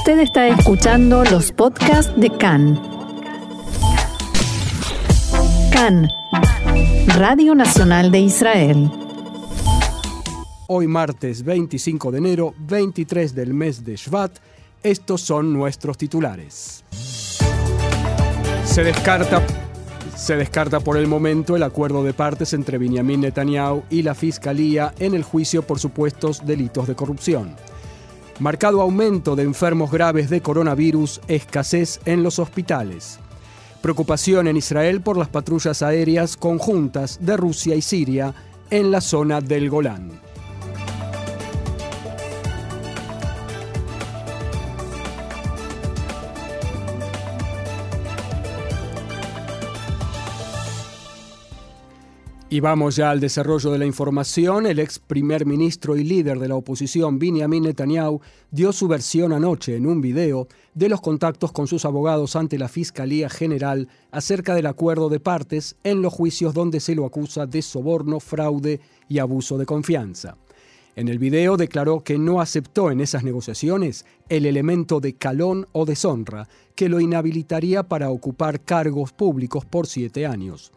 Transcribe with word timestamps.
Usted 0.00 0.20
está 0.20 0.48
escuchando 0.48 1.24
los 1.24 1.52
podcasts 1.52 2.10
de 2.16 2.30
CAN. 2.30 2.80
CAN, 5.70 6.08
Radio 7.18 7.54
Nacional 7.54 8.10
de 8.10 8.20
Israel. 8.20 8.90
Hoy 10.68 10.86
martes 10.86 11.44
25 11.44 12.12
de 12.12 12.16
enero, 12.16 12.54
23 12.60 13.34
del 13.34 13.52
mes 13.52 13.84
de 13.84 13.96
Shvat, 13.96 14.38
estos 14.82 15.20
son 15.20 15.52
nuestros 15.52 15.98
titulares. 15.98 16.82
Se 18.64 18.82
descarta, 18.82 19.42
se 20.16 20.34
descarta 20.34 20.80
por 20.80 20.96
el 20.96 21.08
momento 21.08 21.56
el 21.56 21.62
acuerdo 21.62 22.02
de 22.04 22.14
partes 22.14 22.54
entre 22.54 22.78
Benjamin 22.78 23.20
Netanyahu 23.20 23.82
y 23.90 24.00
la 24.00 24.14
Fiscalía 24.14 24.94
en 24.98 25.14
el 25.14 25.24
juicio 25.24 25.60
por 25.60 25.78
supuestos 25.78 26.46
delitos 26.46 26.86
de 26.86 26.94
corrupción. 26.94 27.54
Marcado 28.40 28.80
aumento 28.80 29.36
de 29.36 29.42
enfermos 29.42 29.90
graves 29.90 30.30
de 30.30 30.40
coronavirus, 30.40 31.20
escasez 31.28 32.00
en 32.06 32.22
los 32.22 32.38
hospitales. 32.38 33.20
Preocupación 33.82 34.48
en 34.48 34.56
Israel 34.56 35.02
por 35.02 35.18
las 35.18 35.28
patrullas 35.28 35.82
aéreas 35.82 36.38
conjuntas 36.38 37.18
de 37.20 37.36
Rusia 37.36 37.74
y 37.74 37.82
Siria 37.82 38.34
en 38.70 38.90
la 38.90 39.02
zona 39.02 39.42
del 39.42 39.68
Golán. 39.68 40.29
Y 52.52 52.58
vamos 52.58 52.96
ya 52.96 53.12
al 53.12 53.20
desarrollo 53.20 53.70
de 53.70 53.78
la 53.78 53.86
información. 53.86 54.66
El 54.66 54.80
ex 54.80 54.98
primer 54.98 55.46
ministro 55.46 55.96
y 55.96 56.02
líder 56.02 56.40
de 56.40 56.48
la 56.48 56.56
oposición, 56.56 57.20
Benjamin 57.20 57.62
Netanyahu, 57.62 58.20
dio 58.50 58.72
su 58.72 58.88
versión 58.88 59.32
anoche 59.32 59.76
en 59.76 59.86
un 59.86 60.00
video 60.00 60.48
de 60.74 60.88
los 60.88 61.00
contactos 61.00 61.52
con 61.52 61.68
sus 61.68 61.84
abogados 61.84 62.34
ante 62.34 62.58
la 62.58 62.66
Fiscalía 62.66 63.30
General 63.30 63.86
acerca 64.10 64.56
del 64.56 64.66
acuerdo 64.66 65.08
de 65.08 65.20
partes 65.20 65.76
en 65.84 66.02
los 66.02 66.12
juicios 66.12 66.52
donde 66.52 66.80
se 66.80 66.96
lo 66.96 67.06
acusa 67.06 67.46
de 67.46 67.62
soborno, 67.62 68.18
fraude 68.18 68.80
y 69.08 69.20
abuso 69.20 69.56
de 69.56 69.66
confianza. 69.66 70.36
En 70.96 71.06
el 71.06 71.20
video 71.20 71.56
declaró 71.56 72.00
que 72.00 72.18
no 72.18 72.40
aceptó 72.40 72.90
en 72.90 73.00
esas 73.00 73.22
negociaciones 73.22 74.04
el 74.28 74.44
elemento 74.44 74.98
de 74.98 75.12
calón 75.12 75.68
o 75.70 75.86
deshonra 75.86 76.48
que 76.74 76.88
lo 76.88 76.98
inhabilitaría 76.98 77.84
para 77.84 78.10
ocupar 78.10 78.60
cargos 78.60 79.12
públicos 79.12 79.64
por 79.64 79.86
siete 79.86 80.26
años. 80.26 80.72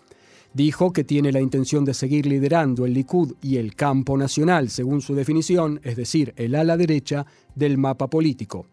Dijo 0.54 0.94
que 0.94 1.04
tiene 1.04 1.32
la 1.32 1.42
intención 1.42 1.84
de 1.84 1.96
seguir 1.96 2.28
liderando 2.28 2.86
el 2.86 2.94
Likud 2.94 3.34
y 3.42 3.58
el 3.58 3.76
campo 3.76 4.18
nacional, 4.18 4.70
según 4.70 5.02
su 5.02 5.16
definición, 5.16 5.80
es 5.84 5.96
decir, 5.96 6.34
el 6.38 6.54
ala 6.54 6.78
derecha 6.78 7.26
del 7.56 7.80
mapa 7.80 8.08
político. 8.08 8.68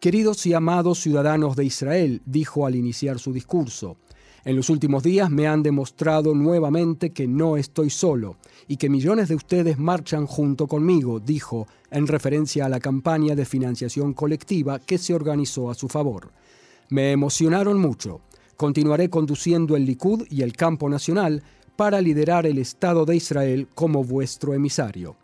Queridos 0.00 0.44
y 0.46 0.54
amados 0.54 0.98
ciudadanos 0.98 1.54
de 1.54 1.64
Israel, 1.64 2.20
dijo 2.26 2.66
al 2.66 2.74
iniciar 2.74 3.20
su 3.20 3.32
discurso, 3.32 3.96
en 4.44 4.56
los 4.56 4.68
últimos 4.68 5.02
días 5.02 5.30
me 5.30 5.46
han 5.46 5.62
demostrado 5.62 6.34
nuevamente 6.34 7.10
que 7.10 7.26
no 7.26 7.56
estoy 7.56 7.88
solo 7.88 8.36
y 8.68 8.76
que 8.76 8.90
millones 8.90 9.28
de 9.28 9.36
ustedes 9.36 9.78
marchan 9.78 10.26
junto 10.26 10.66
conmigo, 10.66 11.18
dijo, 11.20 11.66
en 11.90 12.06
referencia 12.06 12.66
a 12.66 12.68
la 12.68 12.80
campaña 12.80 13.34
de 13.34 13.46
financiación 13.46 14.12
colectiva 14.12 14.80
que 14.80 14.98
se 14.98 15.14
organizó 15.14 15.70
a 15.70 15.74
su 15.74 15.88
favor. 15.88 16.32
Me 16.90 17.12
emocionaron 17.12 17.80
mucho. 17.80 18.20
Continuaré 18.56 19.10
conduciendo 19.10 19.76
el 19.76 19.84
Likud 19.84 20.26
y 20.30 20.42
el 20.42 20.52
campo 20.52 20.88
nacional 20.88 21.42
para 21.76 22.00
liderar 22.00 22.46
el 22.46 22.58
Estado 22.58 23.04
de 23.04 23.16
Israel 23.16 23.68
como 23.74 24.04
vuestro 24.04 24.54
emisario. 24.54 25.16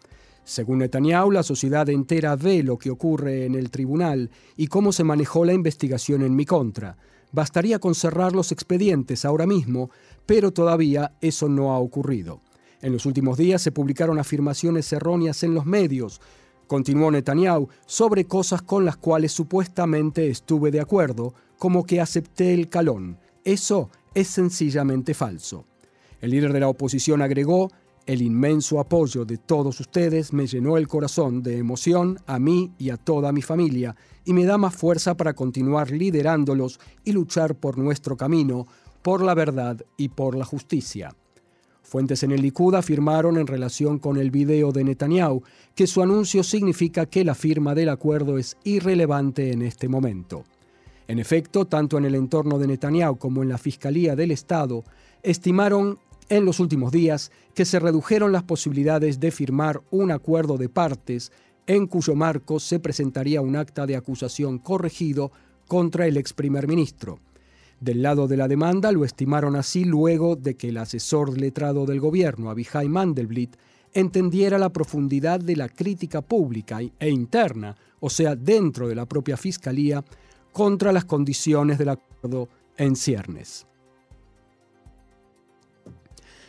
Según 0.42 0.78
Netanyahu, 0.78 1.30
la 1.30 1.44
sociedad 1.44 1.88
entera 1.88 2.34
ve 2.34 2.62
lo 2.64 2.76
que 2.76 2.90
ocurre 2.90 3.44
en 3.44 3.54
el 3.54 3.70
tribunal 3.70 4.30
y 4.56 4.66
cómo 4.66 4.90
se 4.90 5.04
manejó 5.04 5.44
la 5.44 5.52
investigación 5.52 6.22
en 6.22 6.34
mi 6.34 6.44
contra. 6.44 6.96
Bastaría 7.30 7.78
con 7.78 7.94
cerrar 7.94 8.32
los 8.32 8.50
expedientes 8.50 9.24
ahora 9.24 9.46
mismo, 9.46 9.90
pero 10.26 10.50
todavía 10.50 11.12
eso 11.20 11.48
no 11.48 11.72
ha 11.72 11.78
ocurrido. 11.78 12.40
En 12.82 12.92
los 12.92 13.06
últimos 13.06 13.38
días 13.38 13.62
se 13.62 13.70
publicaron 13.70 14.18
afirmaciones 14.18 14.92
erróneas 14.92 15.44
en 15.44 15.54
los 15.54 15.66
medios, 15.66 16.20
continuó 16.66 17.10
Netanyahu, 17.10 17.68
sobre 17.86 18.24
cosas 18.24 18.62
con 18.62 18.84
las 18.84 18.96
cuales 18.96 19.32
supuestamente 19.32 20.28
estuve 20.28 20.70
de 20.70 20.80
acuerdo, 20.80 21.34
como 21.60 21.84
que 21.84 22.00
acepté 22.00 22.54
el 22.54 22.70
calón. 22.70 23.18
Eso 23.44 23.90
es 24.14 24.28
sencillamente 24.28 25.12
falso. 25.12 25.66
El 26.22 26.30
líder 26.30 26.54
de 26.54 26.60
la 26.60 26.68
oposición 26.68 27.20
agregó, 27.20 27.70
el 28.06 28.22
inmenso 28.22 28.80
apoyo 28.80 29.26
de 29.26 29.36
todos 29.36 29.78
ustedes 29.78 30.32
me 30.32 30.46
llenó 30.46 30.78
el 30.78 30.88
corazón 30.88 31.42
de 31.42 31.58
emoción 31.58 32.18
a 32.26 32.38
mí 32.38 32.72
y 32.78 32.88
a 32.88 32.96
toda 32.96 33.30
mi 33.30 33.42
familia 33.42 33.94
y 34.24 34.32
me 34.32 34.46
da 34.46 34.56
más 34.56 34.74
fuerza 34.74 35.18
para 35.18 35.34
continuar 35.34 35.90
liderándolos 35.90 36.80
y 37.04 37.12
luchar 37.12 37.54
por 37.54 37.76
nuestro 37.76 38.16
camino, 38.16 38.66
por 39.02 39.22
la 39.22 39.34
verdad 39.34 39.84
y 39.98 40.08
por 40.08 40.36
la 40.36 40.46
justicia. 40.46 41.14
Fuentes 41.82 42.22
en 42.22 42.30
el 42.32 42.40
Likud 42.40 42.74
afirmaron 42.74 43.36
en 43.36 43.46
relación 43.46 43.98
con 43.98 44.16
el 44.16 44.30
video 44.30 44.72
de 44.72 44.82
Netanyahu 44.82 45.42
que 45.74 45.86
su 45.86 46.00
anuncio 46.00 46.42
significa 46.42 47.04
que 47.04 47.22
la 47.22 47.34
firma 47.34 47.74
del 47.74 47.90
acuerdo 47.90 48.38
es 48.38 48.56
irrelevante 48.64 49.52
en 49.52 49.60
este 49.60 49.88
momento. 49.88 50.44
En 51.10 51.18
efecto, 51.18 51.64
tanto 51.64 51.98
en 51.98 52.04
el 52.04 52.14
entorno 52.14 52.56
de 52.60 52.68
Netanyahu 52.68 53.18
como 53.18 53.42
en 53.42 53.48
la 53.48 53.58
Fiscalía 53.58 54.14
del 54.14 54.30
Estado 54.30 54.84
estimaron 55.24 55.98
en 56.28 56.44
los 56.44 56.60
últimos 56.60 56.92
días 56.92 57.32
que 57.52 57.64
se 57.64 57.80
redujeron 57.80 58.30
las 58.30 58.44
posibilidades 58.44 59.18
de 59.18 59.32
firmar 59.32 59.82
un 59.90 60.12
acuerdo 60.12 60.56
de 60.56 60.68
partes 60.68 61.32
en 61.66 61.88
cuyo 61.88 62.14
marco 62.14 62.60
se 62.60 62.78
presentaría 62.78 63.40
un 63.40 63.56
acta 63.56 63.86
de 63.86 63.96
acusación 63.96 64.60
corregido 64.60 65.32
contra 65.66 66.06
el 66.06 66.16
ex 66.16 66.32
primer 66.32 66.68
ministro. 66.68 67.18
Del 67.80 68.02
lado 68.02 68.28
de 68.28 68.36
la 68.36 68.46
demanda 68.46 68.92
lo 68.92 69.04
estimaron 69.04 69.56
así 69.56 69.84
luego 69.84 70.36
de 70.36 70.54
que 70.54 70.68
el 70.68 70.76
asesor 70.76 71.36
letrado 71.36 71.86
del 71.86 71.98
gobierno, 71.98 72.50
Abihai 72.50 72.88
Mandelblit, 72.88 73.56
entendiera 73.92 74.58
la 74.58 74.72
profundidad 74.72 75.40
de 75.40 75.56
la 75.56 75.68
crítica 75.68 76.22
pública 76.22 76.78
e 76.80 77.10
interna, 77.10 77.74
o 77.98 78.08
sea, 78.08 78.36
dentro 78.36 78.86
de 78.86 78.94
la 78.94 79.06
propia 79.06 79.36
Fiscalía, 79.36 80.04
contra 80.52 80.92
las 80.92 81.04
condiciones 81.04 81.78
del 81.78 81.90
acuerdo 81.90 82.48
en 82.76 82.96
ciernes. 82.96 83.66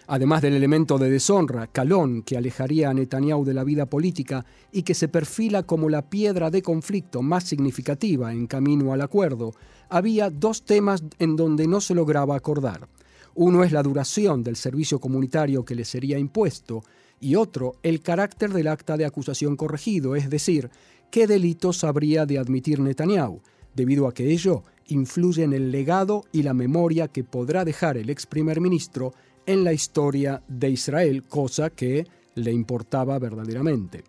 Además 0.08 0.42
del 0.42 0.56
elemento 0.56 0.98
de 0.98 1.10
deshonra, 1.10 1.68
calón, 1.68 2.24
que 2.24 2.36
alejaría 2.36 2.90
a 2.90 2.94
Netanyahu 2.94 3.46
de 3.46 3.54
la 3.54 3.64
vida 3.64 3.86
política 3.86 4.46
y 4.70 4.84
que 4.84 4.94
se 4.94 5.08
perfila 5.08 5.64
como 5.64 5.88
la 5.90 6.10
piedra 6.10 6.50
de 6.50 6.62
conflicto 6.62 7.22
más 7.22 7.46
significativa 7.46 8.34
en 8.34 8.46
camino 8.46 8.92
al 8.92 9.00
acuerdo, 9.00 9.54
había 9.88 10.30
dos 10.30 10.64
temas 10.64 11.02
en 11.18 11.38
donde 11.38 11.66
no 11.66 11.80
se 11.80 11.96
lograba 11.96 12.36
acordar. 12.36 12.90
Uno 13.36 13.64
es 13.64 13.72
la 13.72 13.84
duración 13.84 14.44
del 14.44 14.58
servicio 14.58 15.00
comunitario 15.00 15.64
que 15.64 15.76
le 15.76 15.86
sería 15.86 16.20
impuesto 16.20 16.84
y 17.22 17.36
otro 17.36 17.76
el 17.82 18.02
carácter 18.02 18.52
del 18.52 18.68
acta 18.68 18.98
de 18.98 19.06
acusación 19.06 19.56
corregido, 19.56 20.18
es 20.18 20.30
decir, 20.30 20.70
qué 21.10 21.28
delitos 21.28 21.86
habría 21.86 22.26
de 22.26 22.38
admitir 22.38 22.82
Netanyahu, 22.82 23.42
debido 23.76 24.08
a 24.08 24.14
que 24.14 24.32
ello 24.32 24.64
influye 24.88 25.44
en 25.44 25.54
el 25.54 25.72
legado 25.72 26.26
y 26.32 26.44
la 26.44 26.54
memoria 26.54 27.08
que 27.08 27.24
podrá 27.24 27.64
dejar 27.66 27.98
el 27.98 28.10
ex 28.10 28.26
primer 28.26 28.60
ministro 28.60 29.14
en 29.46 29.64
la 29.64 29.74
historia 29.74 30.44
de 30.48 30.70
Israel, 30.70 31.24
cosa 31.24 31.70
que 31.70 32.06
le 32.36 32.52
importaba 32.52 33.18
verdaderamente. 33.20 34.04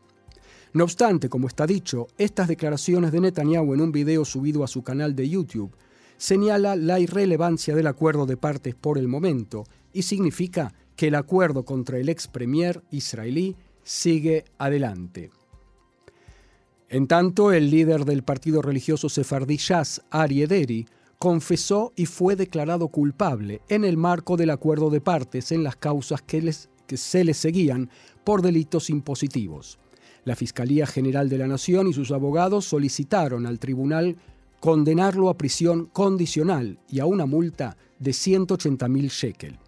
No 0.75 0.85
obstante, 0.85 1.29
como 1.29 1.49
está 1.49 1.67
dicho, 1.67 2.09
estas 2.17 2.49
declaraciones 2.49 3.13
de 3.13 3.21
Netanyahu 3.21 3.75
en 3.75 3.81
un 3.81 3.93
video 3.93 4.25
subido 4.25 4.65
a 4.65 4.69
su 4.69 4.83
canal 4.83 5.15
de 5.15 5.29
YouTube 5.29 5.77
señala 6.17 6.77
la 6.77 7.01
irrelevancia 7.01 7.75
del 7.75 7.89
acuerdo 7.89 8.27
de 8.27 8.37
partes 8.37 8.75
por 8.75 8.97
el 8.97 9.09
momento 9.09 9.65
y 9.93 10.03
significa 10.03 10.73
que 10.97 11.09
el 11.09 11.17
acuerdo 11.17 11.65
contra 11.65 11.99
el 11.99 12.09
ex 12.09 12.29
premier 12.29 12.83
israelí 12.91 13.57
sigue 13.83 14.45
adelante. 14.57 15.31
En 16.93 17.07
tanto, 17.07 17.53
el 17.53 17.71
líder 17.71 18.05
del 18.05 18.23
partido 18.23 18.61
religioso 18.61 19.09
sefardí 19.09 19.57
Shas, 19.57 20.03
Ari 20.11 20.43
Ederi, 20.43 20.87
confesó 21.19 21.95
y 21.97 22.05
fue 22.05 22.37
declarado 22.37 22.89
culpable 22.89 23.63
en 23.71 23.87
el 23.87 23.97
marco 23.97 24.37
del 24.37 24.51
acuerdo 24.51 24.91
de 24.91 25.01
partes 25.01 25.53
en 25.53 25.65
las 25.65 25.77
causas 25.77 26.21
que, 26.21 26.55
que 26.87 26.99
se 26.99 27.25
le 27.25 27.33
seguían 27.33 27.89
por 28.25 28.43
delitos 28.43 28.91
impositivos. 28.91 29.79
La 30.27 30.37
Fiscalía 30.37 30.87
General 30.87 31.31
de 31.31 31.39
la 31.39 31.47
Nación 31.47 31.87
y 31.87 31.95
sus 31.95 32.11
abogados 32.11 32.67
solicitaron 32.67 33.47
al 33.47 33.59
tribunal 33.59 34.19
condenarlo 34.61 35.31
a 35.31 35.39
prisión 35.39 35.87
condicional 35.87 36.79
y 36.91 37.01
a 37.01 37.07
una 37.07 37.25
multa 37.25 37.79
de 38.01 38.11
180.000 38.11 39.09
shekel. 39.09 39.59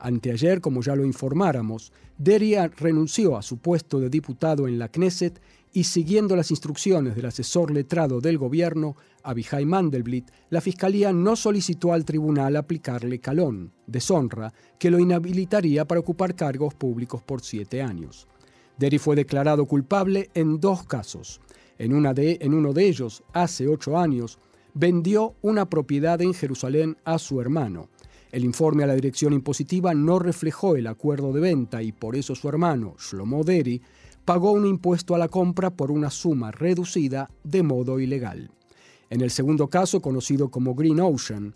Anteayer, 0.00 0.60
como 0.60 0.82
ya 0.82 0.94
lo 0.94 1.06
informáramos, 1.06 1.94
Deria 2.18 2.68
renunció 2.68 3.36
a 3.38 3.42
su 3.42 3.56
puesto 3.56 4.00
de 4.00 4.10
diputado 4.10 4.68
en 4.68 4.78
la 4.78 4.88
Knesset 4.88 5.40
y 5.78 5.84
siguiendo 5.84 6.34
las 6.34 6.50
instrucciones 6.50 7.14
del 7.14 7.26
asesor 7.26 7.70
letrado 7.70 8.20
del 8.20 8.36
gobierno, 8.36 8.96
Abihai 9.22 9.64
Mandelblit, 9.64 10.28
la 10.50 10.60
Fiscalía 10.60 11.12
no 11.12 11.36
solicitó 11.36 11.92
al 11.92 12.04
tribunal 12.04 12.56
aplicarle 12.56 13.20
calón, 13.20 13.70
deshonra, 13.86 14.52
que 14.76 14.90
lo 14.90 14.98
inhabilitaría 14.98 15.84
para 15.84 16.00
ocupar 16.00 16.34
cargos 16.34 16.74
públicos 16.74 17.22
por 17.22 17.42
siete 17.42 17.80
años. 17.80 18.26
Deri 18.76 18.98
fue 18.98 19.14
declarado 19.14 19.66
culpable 19.66 20.30
en 20.34 20.58
dos 20.58 20.82
casos. 20.82 21.40
En, 21.78 21.92
una 21.92 22.12
de, 22.12 22.38
en 22.40 22.54
uno 22.54 22.72
de 22.72 22.88
ellos, 22.88 23.22
hace 23.32 23.68
ocho 23.68 23.96
años, 23.96 24.40
vendió 24.74 25.36
una 25.42 25.70
propiedad 25.70 26.20
en 26.20 26.34
Jerusalén 26.34 26.96
a 27.04 27.20
su 27.20 27.40
hermano. 27.40 27.88
El 28.32 28.44
informe 28.44 28.82
a 28.82 28.88
la 28.88 28.96
dirección 28.96 29.32
impositiva 29.32 29.94
no 29.94 30.18
reflejó 30.18 30.74
el 30.74 30.88
acuerdo 30.88 31.32
de 31.32 31.38
venta 31.40 31.84
y 31.84 31.92
por 31.92 32.16
eso 32.16 32.34
su 32.34 32.48
hermano, 32.48 32.96
Shlomo 32.98 33.44
Deri, 33.44 33.80
pagó 34.28 34.52
un 34.52 34.66
impuesto 34.66 35.14
a 35.14 35.18
la 35.18 35.28
compra 35.28 35.70
por 35.70 35.90
una 35.90 36.10
suma 36.10 36.50
reducida 36.50 37.30
de 37.44 37.62
modo 37.62 37.98
ilegal. 37.98 38.50
En 39.08 39.22
el 39.22 39.30
segundo 39.30 39.68
caso, 39.68 40.02
conocido 40.02 40.50
como 40.50 40.74
Green 40.74 41.00
Ocean, 41.00 41.54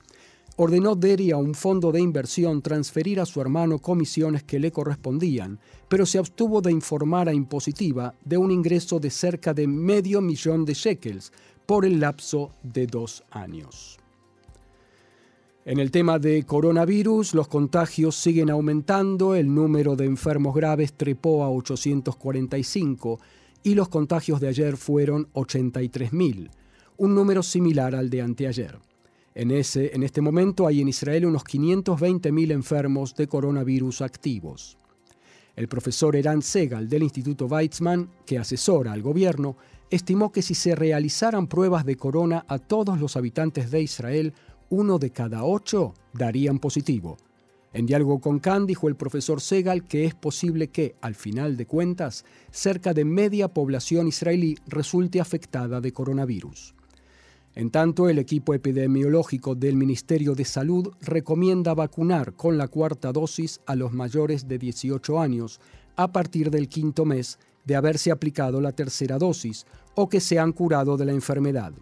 ordenó 0.56 0.94
Derry 0.94 1.32
a 1.32 1.36
un 1.36 1.54
fondo 1.54 1.92
de 1.92 2.00
inversión 2.00 2.62
transferir 2.62 3.20
a 3.20 3.26
su 3.26 3.42
hermano 3.42 3.78
comisiones 3.78 4.42
que 4.42 4.58
le 4.58 4.72
correspondían, 4.72 5.60
pero 5.88 6.06
se 6.06 6.16
abstuvo 6.16 6.62
de 6.62 6.72
informar 6.72 7.28
a 7.28 7.34
Impositiva 7.34 8.14
de 8.24 8.38
un 8.38 8.50
ingreso 8.50 8.98
de 8.98 9.10
cerca 9.10 9.52
de 9.52 9.66
medio 9.66 10.22
millón 10.22 10.64
de 10.64 10.72
shekels 10.72 11.30
por 11.66 11.84
el 11.84 12.00
lapso 12.00 12.52
de 12.62 12.86
dos 12.86 13.22
años. 13.30 14.01
En 15.64 15.78
el 15.78 15.92
tema 15.92 16.18
de 16.18 16.42
coronavirus, 16.42 17.34
los 17.34 17.46
contagios 17.46 18.16
siguen 18.16 18.50
aumentando, 18.50 19.36
el 19.36 19.54
número 19.54 19.94
de 19.94 20.06
enfermos 20.06 20.56
graves 20.56 20.92
trepó 20.94 21.44
a 21.44 21.50
845 21.50 23.20
y 23.62 23.74
los 23.76 23.88
contagios 23.88 24.40
de 24.40 24.48
ayer 24.48 24.76
fueron 24.76 25.28
83.000, 25.34 26.50
un 26.96 27.14
número 27.14 27.44
similar 27.44 27.94
al 27.94 28.10
de 28.10 28.22
anteayer. 28.22 28.76
En, 29.36 29.52
ese, 29.52 29.94
en 29.94 30.02
este 30.02 30.20
momento 30.20 30.66
hay 30.66 30.80
en 30.80 30.88
Israel 30.88 31.26
unos 31.26 31.44
520.000 31.44 32.50
enfermos 32.50 33.14
de 33.14 33.28
coronavirus 33.28 34.02
activos. 34.02 34.76
El 35.54 35.68
profesor 35.68 36.16
Eran 36.16 36.42
Segal 36.42 36.88
del 36.88 37.04
Instituto 37.04 37.46
Weizmann, 37.46 38.10
que 38.26 38.36
asesora 38.36 38.92
al 38.92 39.02
gobierno, 39.02 39.56
estimó 39.90 40.32
que 40.32 40.42
si 40.42 40.54
se 40.54 40.74
realizaran 40.74 41.46
pruebas 41.46 41.84
de 41.84 41.96
corona 41.96 42.44
a 42.48 42.58
todos 42.58 42.98
los 42.98 43.16
habitantes 43.16 43.70
de 43.70 43.82
Israel, 43.82 44.32
uno 44.72 44.98
de 44.98 45.10
cada 45.10 45.44
ocho 45.44 45.92
darían 46.14 46.58
positivo. 46.58 47.18
En 47.74 47.84
diálogo 47.84 48.20
con 48.20 48.38
Khan 48.38 48.66
dijo 48.66 48.88
el 48.88 48.96
profesor 48.96 49.42
Segal 49.42 49.84
que 49.84 50.06
es 50.06 50.14
posible 50.14 50.68
que, 50.68 50.96
al 51.02 51.14
final 51.14 51.58
de 51.58 51.66
cuentas, 51.66 52.24
cerca 52.50 52.94
de 52.94 53.04
media 53.04 53.48
población 53.48 54.08
israelí 54.08 54.56
resulte 54.66 55.20
afectada 55.20 55.82
de 55.82 55.92
coronavirus. 55.92 56.74
En 57.54 57.70
tanto, 57.70 58.08
el 58.08 58.18
equipo 58.18 58.54
epidemiológico 58.54 59.54
del 59.54 59.76
Ministerio 59.76 60.34
de 60.34 60.46
Salud 60.46 60.90
recomienda 61.02 61.74
vacunar 61.74 62.32
con 62.32 62.56
la 62.56 62.68
cuarta 62.68 63.12
dosis 63.12 63.60
a 63.66 63.76
los 63.76 63.92
mayores 63.92 64.48
de 64.48 64.56
18 64.56 65.20
años 65.20 65.60
a 65.96 66.12
partir 66.12 66.50
del 66.50 66.68
quinto 66.68 67.04
mes 67.04 67.38
de 67.66 67.76
haberse 67.76 68.10
aplicado 68.10 68.62
la 68.62 68.72
tercera 68.72 69.18
dosis 69.18 69.66
o 69.94 70.08
que 70.08 70.20
se 70.20 70.38
han 70.38 70.52
curado 70.52 70.96
de 70.96 71.04
la 71.04 71.12
enfermedad. 71.12 71.74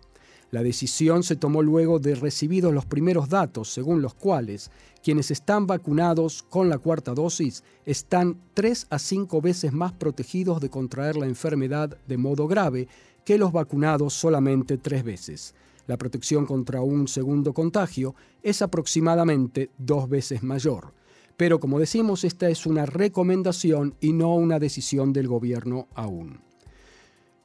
La 0.50 0.64
decisión 0.64 1.22
se 1.22 1.36
tomó 1.36 1.62
luego 1.62 2.00
de 2.00 2.16
recibidos 2.16 2.74
los 2.74 2.84
primeros 2.84 3.28
datos 3.28 3.72
según 3.72 4.02
los 4.02 4.14
cuales 4.14 4.72
quienes 5.02 5.30
están 5.30 5.68
vacunados 5.68 6.42
con 6.42 6.68
la 6.68 6.78
cuarta 6.78 7.14
dosis 7.14 7.62
están 7.86 8.36
tres 8.52 8.86
a 8.90 8.98
cinco 8.98 9.40
veces 9.40 9.72
más 9.72 9.92
protegidos 9.92 10.60
de 10.60 10.68
contraer 10.68 11.16
la 11.16 11.26
enfermedad 11.26 11.96
de 12.08 12.16
modo 12.16 12.48
grave 12.48 12.88
que 13.24 13.38
los 13.38 13.52
vacunados 13.52 14.12
solamente 14.12 14.76
tres 14.76 15.04
veces. 15.04 15.54
La 15.86 15.96
protección 15.96 16.46
contra 16.46 16.80
un 16.80 17.06
segundo 17.06 17.52
contagio 17.52 18.16
es 18.42 18.60
aproximadamente 18.60 19.70
dos 19.78 20.08
veces 20.08 20.42
mayor. 20.42 20.94
Pero 21.36 21.60
como 21.60 21.78
decimos, 21.78 22.24
esta 22.24 22.48
es 22.48 22.66
una 22.66 22.86
recomendación 22.86 23.94
y 24.00 24.12
no 24.12 24.34
una 24.34 24.58
decisión 24.58 25.12
del 25.12 25.28
gobierno 25.28 25.88
aún. 25.94 26.49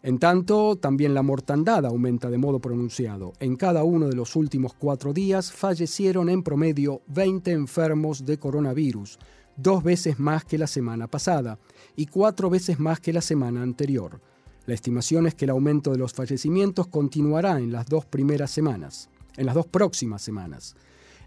En 0.05 0.19
tanto, 0.19 0.75
también 0.75 1.15
la 1.15 1.23
mortandad 1.23 1.83
aumenta 1.83 2.29
de 2.29 2.37
modo 2.37 2.59
pronunciado. 2.59 3.33
En 3.39 3.55
cada 3.55 3.83
uno 3.83 4.07
de 4.07 4.15
los 4.15 4.35
últimos 4.35 4.75
cuatro 4.75 5.13
días 5.13 5.51
fallecieron 5.51 6.29
en 6.29 6.43
promedio 6.43 7.01
20 7.07 7.51
enfermos 7.51 8.23
de 8.23 8.37
coronavirus, 8.37 9.17
dos 9.57 9.83
veces 9.83 10.19
más 10.19 10.45
que 10.45 10.59
la 10.59 10.67
semana 10.67 11.07
pasada 11.07 11.57
y 11.95 12.05
cuatro 12.05 12.51
veces 12.51 12.79
más 12.79 12.99
que 12.99 13.13
la 13.13 13.21
semana 13.21 13.63
anterior. 13.63 14.21
La 14.67 14.75
estimación 14.75 15.25
es 15.25 15.33
que 15.33 15.45
el 15.45 15.49
aumento 15.49 15.91
de 15.91 15.97
los 15.97 16.13
fallecimientos 16.13 16.85
continuará 16.85 17.57
en 17.57 17.71
las 17.71 17.87
dos 17.87 18.05
primeras 18.05 18.51
semanas, 18.51 19.09
en 19.37 19.47
las 19.47 19.55
dos 19.55 19.65
próximas 19.65 20.21
semanas. 20.21 20.75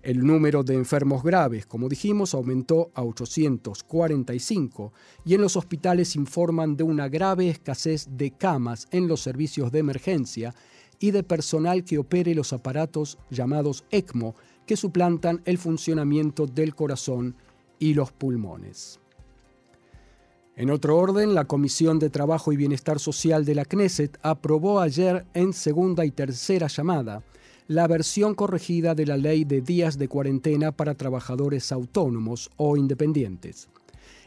El 0.02 0.24
número 0.24 0.62
de 0.62 0.74
enfermos 0.74 1.22
graves, 1.22 1.66
como 1.66 1.88
dijimos, 1.88 2.34
aumentó 2.34 2.90
a 2.94 3.02
845 3.02 4.92
y 5.24 5.34
en 5.34 5.40
los 5.40 5.56
hospitales 5.56 6.14
informan 6.14 6.76
de 6.76 6.84
una 6.84 7.08
grave 7.08 7.48
escasez 7.48 8.06
de 8.10 8.30
camas 8.30 8.86
en 8.92 9.08
los 9.08 9.20
servicios 9.20 9.72
de 9.72 9.80
emergencia 9.80 10.54
y 11.00 11.10
de 11.10 11.22
personal 11.22 11.84
que 11.84 11.98
opere 11.98 12.34
los 12.34 12.52
aparatos 12.52 13.18
llamados 13.30 13.84
ECMO 13.90 14.34
que 14.66 14.76
suplantan 14.76 15.42
el 15.44 15.58
funcionamiento 15.58 16.46
del 16.46 16.74
corazón 16.74 17.36
y 17.78 17.94
los 17.94 18.12
pulmones. 18.12 19.00
En 20.56 20.70
otro 20.70 20.96
orden, 20.96 21.34
la 21.34 21.44
Comisión 21.44 22.00
de 22.00 22.10
Trabajo 22.10 22.52
y 22.52 22.56
Bienestar 22.56 22.98
Social 22.98 23.44
de 23.44 23.54
la 23.54 23.64
Knesset 23.64 24.18
aprobó 24.22 24.80
ayer 24.80 25.24
en 25.32 25.52
segunda 25.52 26.04
y 26.04 26.10
tercera 26.10 26.66
llamada 26.66 27.22
la 27.68 27.86
versión 27.86 28.34
corregida 28.34 28.94
de 28.94 29.04
la 29.04 29.18
ley 29.18 29.44
de 29.44 29.60
días 29.60 29.98
de 29.98 30.08
cuarentena 30.08 30.72
para 30.72 30.94
trabajadores 30.94 31.70
autónomos 31.70 32.50
o 32.56 32.78
independientes. 32.78 33.68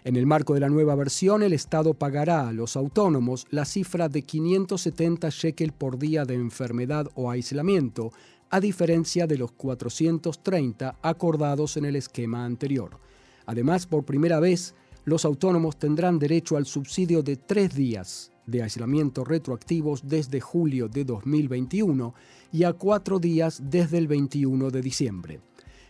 En 0.04 0.16
el 0.16 0.28
marco 0.28 0.54
de 0.54 0.60
la 0.60 0.70
nueva 0.70 0.94
versión, 0.94 1.42
el 1.42 1.52
Estado 1.52 1.96
pagará 1.96 2.48
a 2.48 2.54
los 2.54 2.76
autónomos 2.76 3.48
la 3.50 3.66
cifra 3.66 4.10
de 4.10 4.22
570 4.22 5.30
shekel 5.32 5.72
por 5.72 5.98
día 5.98 6.24
de 6.24 6.36
enfermedad 6.36 7.08
o 7.16 7.32
aislamiento, 7.32 8.12
a 8.52 8.60
diferencia 8.60 9.26
de 9.26 9.40
los 9.40 9.52
430 9.54 10.98
acordados 11.02 11.78
en 11.78 11.86
el 11.86 11.96
esquema 11.96 12.46
anterior. 12.46 13.00
Además, 13.48 13.88
por 13.88 14.06
primera 14.06 14.40
vez, 14.40 14.76
los 15.04 15.26
autónomos 15.26 15.78
tendrán 15.78 16.20
derecho 16.20 16.58
al 16.58 16.68
subsidio 16.68 17.24
de 17.24 17.38
tres 17.38 17.74
días 17.74 18.31
de 18.46 18.64
aislamiento 18.64 19.24
retroactivos 19.24 20.08
desde 20.08 20.40
julio 20.42 20.88
de 20.88 21.06
2021 21.06 22.14
y 22.52 22.64
a 22.64 22.74
cuatro 22.74 23.20
días 23.20 23.62
desde 23.64 23.98
el 23.98 24.08
21 24.08 24.72
de 24.72 24.82
diciembre. 24.82 25.40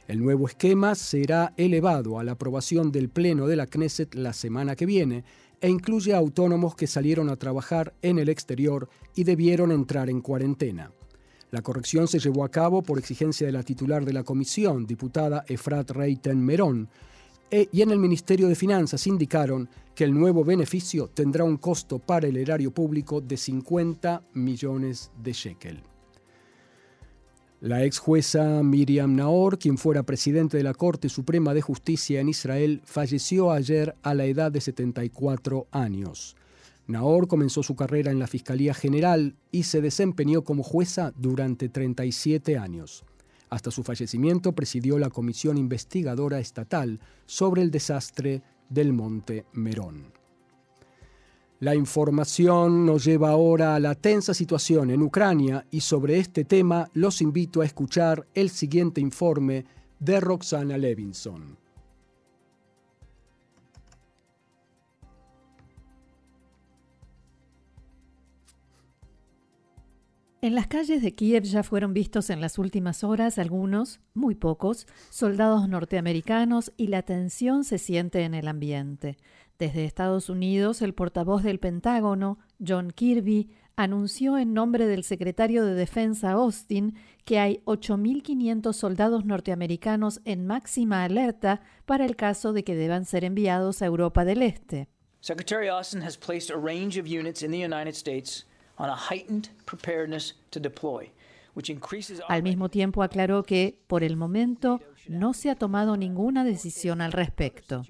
El 0.08 0.20
nuevo 0.20 0.48
esquema 0.48 0.96
será 0.96 1.54
elevado 1.58 2.20
a 2.20 2.24
la 2.24 2.34
aprobación 2.34 2.92
del 2.92 3.10
Pleno 3.10 3.48
de 3.48 3.56
la 3.56 3.68
Knesset 3.68 4.14
la 4.16 4.34
semana 4.34 4.76
que 4.76 4.86
viene 4.86 5.24
e 5.62 5.70
incluye 5.70 6.14
a 6.14 6.18
autónomos 6.18 6.76
que 6.76 6.88
salieron 6.88 7.30
a 7.30 7.38
trabajar 7.38 7.94
en 8.02 8.20
el 8.20 8.28
exterior 8.30 8.90
y 9.16 9.24
debieron 9.24 9.72
entrar 9.72 10.10
en 10.10 10.22
cuarentena. 10.22 10.92
La 11.52 11.62
corrección 11.62 12.08
se 12.08 12.20
llevó 12.20 12.44
a 12.44 12.50
cabo 12.50 12.82
por 12.82 12.98
exigencia 12.98 13.46
de 13.46 13.54
la 13.54 13.64
titular 13.64 14.06
de 14.06 14.14
la 14.14 14.24
comisión, 14.24 14.86
diputada 14.86 15.44
Efrat 15.48 15.92
Reiten 15.92 16.44
Merón, 16.44 16.90
e, 17.52 17.68
y 17.72 17.82
en 17.82 17.92
el 17.92 18.00
Ministerio 18.00 18.48
de 18.48 18.56
Finanzas 18.56 19.06
indicaron 19.06 19.70
que 19.94 20.06
el 20.06 20.14
nuevo 20.14 20.44
beneficio 20.46 21.10
tendrá 21.10 21.44
un 21.44 21.58
costo 21.58 22.00
para 22.00 22.28
el 22.28 22.38
erario 22.38 22.72
público 22.72 23.20
de 23.20 23.36
50 23.36 24.24
millones 24.34 25.12
de 25.22 25.34
shekel. 25.34 25.84
La 27.60 27.84
ex 27.84 28.00
jueza 28.00 28.64
Miriam 28.64 29.16
Naor, 29.16 29.60
quien 29.60 29.78
fuera 29.78 30.02
presidente 30.02 30.58
de 30.58 30.64
la 30.64 30.74
Corte 30.74 31.10
Suprema 31.10 31.54
de 31.54 31.62
Justicia 31.62 32.20
en 32.20 32.30
Israel, 32.30 32.82
falleció 32.86 33.52
ayer 33.52 33.96
a 34.02 34.16
la 34.16 34.26
edad 34.26 34.52
de 34.52 34.62
74 34.62 35.68
años. 35.72 36.36
Naor 36.88 37.28
comenzó 37.28 37.62
su 37.62 37.76
carrera 37.76 38.12
en 38.12 38.18
la 38.18 38.28
Fiscalía 38.28 38.74
General 38.74 39.36
y 39.52 39.64
se 39.64 39.82
desempeñó 39.82 40.44
como 40.44 40.64
jueza 40.64 41.14
durante 41.18 41.70
37 41.70 42.58
años. 42.58 43.04
Hasta 43.52 43.70
su 43.70 43.84
fallecimiento 43.84 44.54
presidió 44.54 44.98
la 44.98 45.10
Comisión 45.10 45.58
Investigadora 45.58 46.40
Estatal 46.40 47.02
sobre 47.26 47.62
el 47.62 47.70
desastre 47.70 48.42
del 48.70 48.94
Monte 48.94 49.46
Merón. 49.52 50.14
La 51.60 51.76
información 51.76 52.86
nos 52.86 53.04
lleva 53.04 53.30
ahora 53.30 53.76
a 53.76 53.80
la 53.82 53.94
tensa 53.94 54.34
situación 54.34 54.90
en 54.90 55.02
Ucrania 55.02 55.68
y 55.70 55.82
sobre 55.82 56.18
este 56.18 56.46
tema 56.46 56.90
los 56.94 57.22
invito 57.22 57.60
a 57.60 57.66
escuchar 57.66 58.26
el 58.34 58.50
siguiente 58.50 59.02
informe 59.02 59.66
de 60.00 60.22
Roxana 60.22 60.78
Levinson. 60.78 61.61
En 70.44 70.56
las 70.56 70.66
calles 70.66 71.04
de 71.04 71.14
Kiev 71.14 71.44
ya 71.44 71.62
fueron 71.62 71.94
vistos 71.94 72.32
en 72.32 72.42
las 72.42 72.58
últimas 72.58 73.04
horas 73.04 73.38
algunos, 73.38 74.00
muy 74.16 74.34
pocos, 74.34 74.88
soldados 75.12 75.70
norteamericanos 75.70 76.74
y 76.78 76.88
la 76.88 77.04
tensión 77.04 77.64
se 77.64 77.78
siente 77.78 78.24
en 78.24 78.34
el 78.34 78.48
ambiente. 78.48 79.18
Desde 79.60 79.86
Estados 79.86 80.32
Unidos, 80.32 80.82
el 80.82 80.96
portavoz 80.96 81.44
del 81.44 81.60
Pentágono, 81.60 82.40
John 82.58 82.90
Kirby, 82.90 83.52
anunció 83.76 84.40
en 84.40 84.56
nombre 84.56 84.88
del 84.88 85.04
secretario 85.04 85.64
de 85.64 85.76
Defensa 85.76 86.32
Austin 86.32 86.96
que 87.24 87.38
hay 87.38 87.62
8.500 87.66 88.74
soldados 88.74 89.26
norteamericanos 89.26 90.22
en 90.26 90.48
máxima 90.48 91.04
alerta 91.04 91.62
para 91.86 92.04
el 92.04 92.16
caso 92.16 92.52
de 92.52 92.64
que 92.64 92.74
deban 92.74 93.06
ser 93.06 93.26
enviados 93.26 93.84
a 93.84 93.86
Europa 93.86 94.26
del 94.26 94.42
Este. 94.42 94.88
Secretary 95.20 95.68
Austin 95.68 96.02
has 96.02 96.18
placed 96.18 96.50
a 96.50 96.58
range 96.58 97.00
of 97.00 97.06
units 97.06 97.44
in 97.44 97.52
the 97.52 97.64
United 97.64 97.94
States 97.94 98.48
Al 102.28 102.44
mismo 102.44 102.70
tiempo 102.70 103.04
aclaró 103.04 103.44
que, 103.44 103.78
por 103.88 104.04
el 104.04 104.16
momento, 104.16 104.80
no 105.08 105.34
se 105.34 105.50
ha 105.50 105.56
tomado 105.56 105.98
ninguna 105.98 106.44
decisión 106.44 107.02
al 107.02 107.12
respecto. 107.12 107.84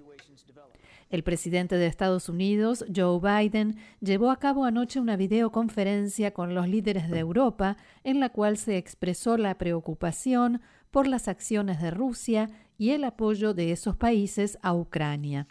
El 1.11 1.23
presidente 1.23 1.75
de 1.75 1.87
Estados 1.87 2.29
Unidos, 2.29 2.85
Joe 2.95 3.19
Biden, 3.19 3.77
llevó 3.99 4.31
a 4.31 4.39
cabo 4.39 4.63
anoche 4.63 4.99
una 4.99 5.17
videoconferencia 5.17 6.31
con 6.31 6.55
los 6.55 6.69
líderes 6.69 7.09
de 7.09 7.19
Europa 7.19 7.75
en 8.05 8.21
la 8.21 8.29
cual 8.29 8.57
se 8.57 8.77
expresó 8.77 9.37
la 9.37 9.57
preocupación 9.57 10.61
por 10.89 11.07
las 11.07 11.27
acciones 11.27 11.81
de 11.81 11.91
Rusia 11.91 12.49
y 12.77 12.91
el 12.91 13.03
apoyo 13.03 13.53
de 13.53 13.73
esos 13.73 13.97
países 13.97 14.57
a 14.61 14.73
Ucrania. 14.73 15.47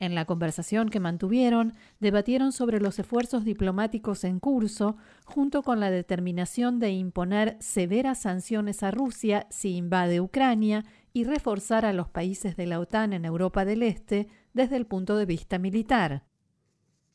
En 0.00 0.14
la 0.14 0.26
conversación 0.26 0.90
que 0.90 1.00
mantuvieron, 1.00 1.74
debatieron 1.98 2.52
sobre 2.52 2.80
los 2.80 3.00
esfuerzos 3.00 3.44
diplomáticos 3.44 4.22
en 4.22 4.38
curso, 4.38 4.96
junto 5.24 5.62
con 5.62 5.80
la 5.80 5.90
determinación 5.90 6.78
de 6.78 6.92
imponer 6.92 7.56
severas 7.58 8.20
sanciones 8.20 8.84
a 8.84 8.92
Rusia 8.92 9.48
si 9.50 9.76
invade 9.76 10.20
Ucrania 10.20 10.84
y 11.12 11.24
reforzar 11.24 11.84
a 11.84 11.92
los 11.92 12.08
países 12.08 12.56
de 12.56 12.66
la 12.66 12.78
OTAN 12.78 13.12
en 13.12 13.24
Europa 13.24 13.64
del 13.64 13.82
Este 13.82 14.28
desde 14.52 14.76
el 14.76 14.86
punto 14.86 15.16
de 15.16 15.26
vista 15.26 15.58
militar. 15.58 16.22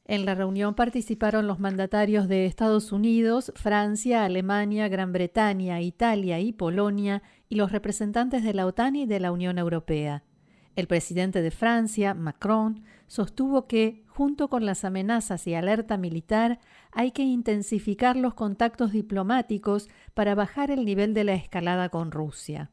En 0.06 0.26
la 0.26 0.36
reunión 0.36 0.76
participaron 0.76 1.48
los 1.48 1.60
mandatarios 1.60 2.28
de 2.28 2.46
Estados 2.46 2.92
Unidos, 2.92 3.54
Francia, 3.56 4.26
Alemania, 4.26 4.90
Gran 4.90 5.14
Bretaña, 5.14 5.80
Italia 5.80 6.42
y 6.42 6.52
Polonia 6.52 7.24
y 7.48 7.56
los 7.56 7.72
representantes 7.72 8.44
de 8.44 8.54
la 8.54 8.66
OTAN 8.66 8.98
y 8.98 9.06
de 9.06 9.22
la 9.22 9.32
Unión 9.32 9.58
Europea. 9.58 10.26
El 10.76 10.88
presidente 10.88 11.42
de 11.42 11.52
Francia, 11.52 12.14
Macron, 12.16 12.84
sostuvo 13.08 13.68
que, 13.68 14.04
junto 14.08 14.50
con 14.50 14.66
las 14.66 14.84
amenazas 14.86 15.46
y 15.46 15.54
alerta 15.54 15.98
militar, 15.98 16.60
hay 16.92 17.12
que 17.12 17.24
intensificar 17.24 18.16
los 18.16 18.34
contactos 18.34 18.92
diplomáticos 18.92 19.88
para 20.16 20.34
bajar 20.34 20.72
el 20.72 20.84
nivel 20.84 21.14
de 21.14 21.26
la 21.26 21.34
escalada 21.36 21.90
con 21.90 22.12
Rusia. 22.12 22.72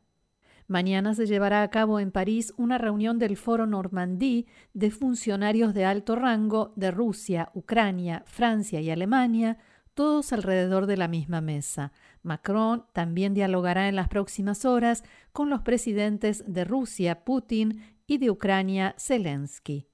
Mañana 0.66 1.14
se 1.14 1.26
llevará 1.26 1.62
a 1.62 1.68
cabo 1.68 1.98
en 1.98 2.12
París 2.12 2.54
una 2.56 2.78
reunión 2.78 3.18
del 3.18 3.36
Foro 3.36 3.66
Normandí 3.66 4.46
de 4.72 4.90
funcionarios 4.90 5.74
de 5.74 5.84
alto 5.84 6.14
rango 6.14 6.72
de 6.76 6.92
Rusia, 6.92 7.50
Ucrania, 7.54 8.22
Francia 8.24 8.80
y 8.80 8.88
Alemania, 8.88 9.58
todos 9.94 10.32
alrededor 10.32 10.86
de 10.86 10.96
la 10.96 11.08
misma 11.08 11.40
mesa. 11.40 11.92
Macron 12.22 12.84
también 12.92 13.34
dialogará 13.34 13.88
en 13.88 13.96
las 13.96 14.08
próximas 14.08 14.64
horas 14.64 15.04
con 15.32 15.50
los 15.50 15.62
presidentes 15.62 16.44
de 16.46 16.64
Rusia, 16.64 17.24
Putin, 17.24 17.82
y 18.06 18.18
de 18.18 18.28
Ucrania, 18.28 18.96
Zelensky. 18.98 19.86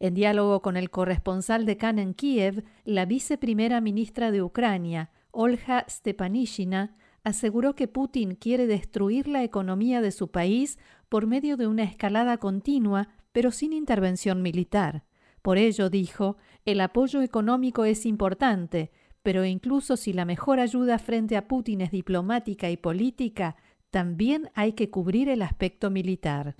En 0.00 0.14
diálogo 0.14 0.62
con 0.62 0.78
el 0.78 0.88
corresponsal 0.88 1.66
de 1.66 1.76
Cannes 1.76 2.06
en 2.06 2.14
Kiev, 2.14 2.64
la 2.84 3.04
viceprimera 3.04 3.82
ministra 3.82 4.30
de 4.30 4.42
Ucrania, 4.42 5.10
Olga 5.32 5.84
Stepanishina, 5.86 6.96
aseguró 7.24 7.74
que 7.74 7.86
Putin 7.86 8.36
quiere 8.36 8.66
destruir 8.66 9.28
la 9.28 9.44
economía 9.44 10.00
de 10.00 10.12
su 10.12 10.30
país 10.30 10.78
por 11.10 11.26
medio 11.26 11.58
de 11.58 11.66
una 11.66 11.82
escalada 11.82 12.38
continua, 12.38 13.08
pero 13.32 13.50
sin 13.50 13.74
intervención 13.74 14.40
militar. 14.40 15.04
Por 15.42 15.58
ello, 15.58 15.90
dijo, 15.90 16.38
el 16.64 16.80
apoyo 16.80 17.20
económico 17.20 17.84
es 17.84 18.06
importante, 18.06 18.90
pero 19.28 19.44
incluso 19.44 19.98
si 19.98 20.14
la 20.14 20.24
mejor 20.24 20.58
ayuda 20.58 20.98
frente 20.98 21.36
a 21.36 21.46
Putin 21.46 21.82
es 21.82 21.90
diplomática 21.90 22.70
y 22.70 22.78
política, 22.78 23.56
también 23.90 24.48
hay 24.54 24.72
que 24.72 24.88
cubrir 24.88 25.28
el 25.28 25.42
aspecto 25.42 25.90
militar. 25.90 26.54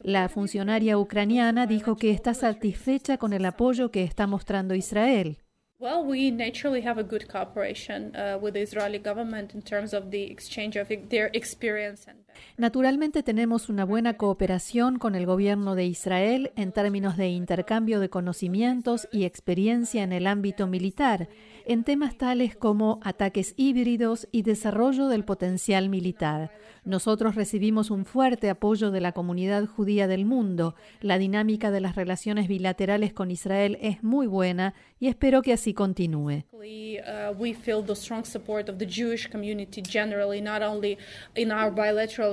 La 0.00 0.28
funcionaria 0.30 0.98
ucraniana 0.98 1.66
dijo 1.66 1.96
que 1.96 2.10
está 2.12 2.32
satisfecha 2.32 3.18
con 3.18 3.34
el 3.34 3.44
apoyo 3.44 3.90
que 3.90 4.04
está 4.04 4.26
mostrando 4.26 4.74
Israel. 4.74 5.36
Well, 5.80 6.02
we 6.02 6.30
naturally 6.30 6.80
have 6.80 6.98
a 6.98 7.04
good 7.04 7.28
cooperation 7.28 8.12
uh, 8.16 8.38
with 8.40 8.54
the 8.54 8.62
Israeli 8.62 8.98
government 8.98 9.54
in 9.54 9.60
terms 9.60 9.92
of 9.92 10.10
the 10.10 10.24
exchange 10.24 10.76
of 10.76 10.88
their 11.10 11.30
experience 11.34 12.08
and 12.08 12.27
Naturalmente 12.56 13.22
tenemos 13.22 13.68
una 13.68 13.84
buena 13.84 14.16
cooperación 14.16 14.98
con 14.98 15.14
el 15.14 15.26
gobierno 15.26 15.74
de 15.74 15.86
Israel 15.86 16.52
en 16.56 16.72
términos 16.72 17.16
de 17.16 17.28
intercambio 17.28 18.00
de 18.00 18.10
conocimientos 18.10 19.08
y 19.12 19.24
experiencia 19.24 20.02
en 20.02 20.12
el 20.12 20.26
ámbito 20.26 20.66
militar, 20.66 21.28
en 21.66 21.84
temas 21.84 22.16
tales 22.16 22.56
como 22.56 23.00
ataques 23.02 23.54
híbridos 23.56 24.28
y 24.32 24.42
desarrollo 24.42 25.08
del 25.08 25.24
potencial 25.24 25.88
militar. 25.88 26.50
Nosotros 26.84 27.34
recibimos 27.34 27.90
un 27.90 28.06
fuerte 28.06 28.48
apoyo 28.48 28.90
de 28.90 29.02
la 29.02 29.12
comunidad 29.12 29.66
judía 29.66 30.06
del 30.06 30.24
mundo. 30.24 30.74
La 31.02 31.18
dinámica 31.18 31.70
de 31.70 31.82
las 31.82 31.96
relaciones 31.96 32.48
bilaterales 32.48 33.12
con 33.12 33.30
Israel 33.30 33.76
es 33.82 34.02
muy 34.02 34.26
buena 34.26 34.72
y 34.98 35.08
espero 35.08 35.42
que 35.42 35.52
así 35.52 35.74
continúe. 35.74 36.44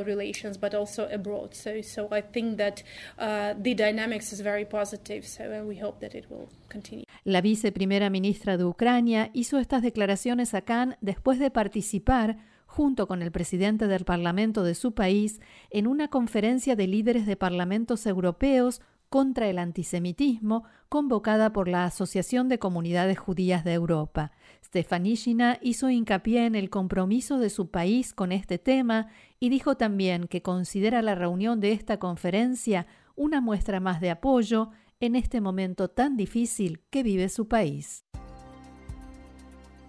Relations, 0.04 0.60
but 0.60 0.74
also 0.74 1.08
abroad. 1.12 1.54
So, 1.54 1.82
so 1.82 2.08
I 2.12 2.22
think 2.22 2.58
that 2.58 2.84
uh, 3.18 3.54
the 3.62 3.74
dynamics 3.76 4.34
is 4.34 4.42
very 4.42 4.66
positive. 4.66 5.26
So 5.26 5.44
uh, 5.44 5.64
we 5.64 5.80
hope 5.80 6.00
that 6.02 6.16
it 6.16 6.26
will 6.30 6.50
continue. 6.70 7.06
La 7.24 7.42
viceprimera 7.42 8.10
ministra 8.10 8.58
de 8.58 8.66
Ucrania 8.66 9.32
hizo 9.34 9.60
estas 9.60 9.82
declaraciones 9.82 10.54
a 10.54 10.62
Cannes 10.62 10.98
después 11.02 11.40
de 11.40 11.50
participar 11.50 12.38
junto 12.68 13.08
con 13.08 13.22
el 13.22 13.32
presidente 13.32 13.88
del 13.88 14.04
Parlamento 14.04 14.64
de 14.64 14.76
su 14.76 14.94
país 14.94 15.40
en 15.70 15.88
una 15.88 16.10
conferencia 16.10 16.76
de 16.76 16.88
líderes 16.88 17.26
de 17.26 17.38
parlamentos 17.38 18.06
europeos 18.06 18.82
contra 19.16 19.48
el 19.48 19.60
antisemitismo 19.60 20.66
convocada 20.90 21.54
por 21.54 21.70
la 21.70 21.86
Asociación 21.86 22.50
de 22.50 22.60
Comunidades 22.60 23.18
Judías 23.18 23.64
de 23.64 23.72
Europa. 23.72 24.34
Stefanishina 24.62 25.58
hizo 25.62 25.90
hincapié 25.90 26.46
en 26.46 26.54
el 26.54 26.70
compromiso 26.70 27.40
de 27.40 27.50
su 27.50 27.72
país 27.72 28.14
con 28.14 28.34
este 28.34 28.58
tema 28.58 29.08
y 29.40 29.48
dijo 29.48 29.78
también 29.78 30.28
que 30.28 30.42
considera 30.42 31.02
la 31.02 31.16
reunión 31.16 31.62
de 31.62 31.72
esta 31.72 31.98
conferencia 31.98 32.88
una 33.16 33.40
muestra 33.40 33.80
más 33.80 34.02
de 34.02 34.10
apoyo 34.10 34.72
en 35.00 35.16
este 35.16 35.40
momento 35.40 35.88
tan 35.88 36.18
difícil 36.18 36.82
que 36.90 37.02
vive 37.02 37.30
su 37.30 37.48
país. 37.48 38.04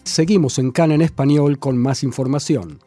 Seguimos 0.05 0.61
en 0.61 0.71
Cana 0.71 0.95
en 0.95 1.03
español 1.03 1.59
con 1.59 1.77
más 1.79 2.05
información. 2.05 2.79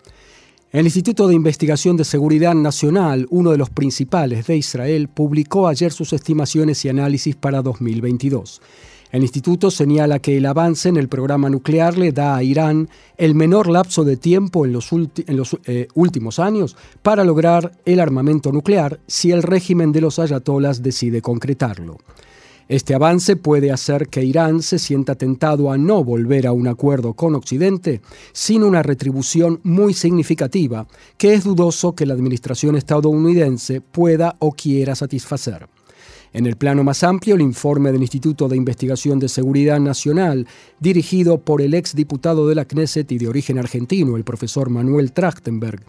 El 0.71 0.85
Instituto 0.85 1.27
de 1.27 1.33
Investigación 1.33 1.97
de 1.97 2.03
Seguridad 2.03 2.53
Nacional, 2.53 3.25
uno 3.31 3.49
de 3.49 3.57
los 3.57 3.71
principales 3.71 4.45
de 4.45 4.55
Israel, 4.55 5.07
publicó 5.07 5.67
ayer 5.67 5.91
sus 5.91 6.13
estimaciones 6.13 6.85
y 6.85 6.89
análisis 6.89 7.35
para 7.35 7.63
2022. 7.63 8.61
El 9.11 9.23
instituto 9.23 9.71
señala 9.71 10.19
que 10.19 10.37
el 10.37 10.45
avance 10.45 10.87
en 10.87 10.97
el 10.97 11.07
programa 11.07 11.49
nuclear 11.49 11.97
le 11.97 12.11
da 12.11 12.35
a 12.35 12.43
Irán 12.43 12.87
el 13.17 13.33
menor 13.33 13.67
lapso 13.67 14.03
de 14.03 14.17
tiempo 14.17 14.63
en 14.63 14.73
los, 14.73 14.91
eh, 15.65 15.87
últimos 15.95 16.37
años 16.37 16.77
para 17.01 17.23
lograr 17.23 17.71
el 17.85 17.99
armamento 17.99 18.51
nuclear 18.51 18.99
si 19.07 19.31
el 19.31 19.41
régimen 19.41 19.91
de 19.91 20.01
los 20.01 20.19
ayatolas 20.19 20.83
decide 20.83 21.23
concretarlo. 21.23 21.97
Este 22.69 22.93
avance 22.93 23.35
puede 23.35 23.71
hacer 23.71 24.09
que 24.09 24.23
Irán 24.23 24.61
se 24.61 24.77
sienta 24.77 25.15
tentado 25.15 25.71
a 25.71 25.77
no 25.79 26.03
volver 26.03 26.45
a 26.45 26.51
un 26.51 26.67
acuerdo 26.67 27.15
con 27.15 27.33
Occidente 27.33 27.99
sin 28.31 28.61
una 28.61 28.83
retribución 28.83 29.59
muy 29.63 29.95
significativa 29.95 30.85
que 31.17 31.33
es 31.33 31.45
dudoso 31.45 31.95
que 31.95 32.05
la 32.05 32.13
administración 32.13 32.75
estadounidense 32.75 33.81
pueda 33.81 34.35
o 34.37 34.51
quiera 34.51 34.93
satisfacer. 34.93 35.67
En 36.31 36.45
el 36.45 36.57
plano 36.57 36.83
más 36.83 37.03
amplio, 37.03 37.33
el 37.33 37.41
informe 37.41 37.91
del 37.91 38.03
Instituto 38.03 38.47
de 38.47 38.57
Investigación 38.57 39.17
de 39.17 39.29
Seguridad 39.29 39.79
Nacional, 39.79 40.45
dirigido 40.79 41.39
por 41.39 41.63
el 41.63 41.73
ex 41.73 41.95
diputado 41.95 42.47
de 42.47 42.53
la 42.53 42.65
Knesset 42.65 43.11
y 43.11 43.17
de 43.17 43.29
origen 43.29 43.57
argentino, 43.57 44.15
el 44.15 44.23
profesor 44.23 44.69
Manuel 44.69 45.11
Trachtenberg, 45.11 45.81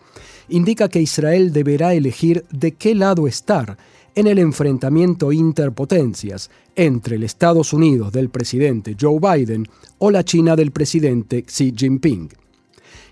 indica 0.48 0.88
que 0.88 1.02
Israel 1.02 1.52
deberá 1.52 1.92
elegir 1.92 2.46
de 2.50 2.72
qué 2.72 2.94
lado 2.94 3.26
estar 3.28 3.76
en 4.14 4.26
el 4.26 4.38
enfrentamiento 4.38 5.32
interpotencias 5.32 6.50
entre 6.74 7.16
el 7.16 7.22
Estados 7.22 7.72
Unidos 7.72 8.12
del 8.12 8.28
presidente 8.28 8.96
Joe 9.00 9.18
Biden 9.20 9.66
o 9.98 10.10
la 10.10 10.24
China 10.24 10.56
del 10.56 10.72
presidente 10.72 11.42
Xi 11.42 11.72
Jinping, 11.76 12.28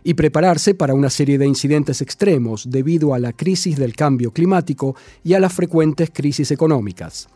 y 0.05 0.15
prepararse 0.15 0.75
para 0.75 0.95
una 0.95 1.11
serie 1.11 1.39
de 1.39 1.47
incidentes 1.47 2.01
extremos 2.01 2.71
debido 2.71 3.15
a 3.15 3.19
la 3.19 3.33
crisis 3.33 3.77
del 3.77 3.95
cambio 3.95 4.33
climático 4.33 4.97
y 5.23 5.35
a 5.35 5.41
las 5.41 5.53
frecuentes 5.53 6.11
crisis 6.13 6.51
económicas. 6.51 7.29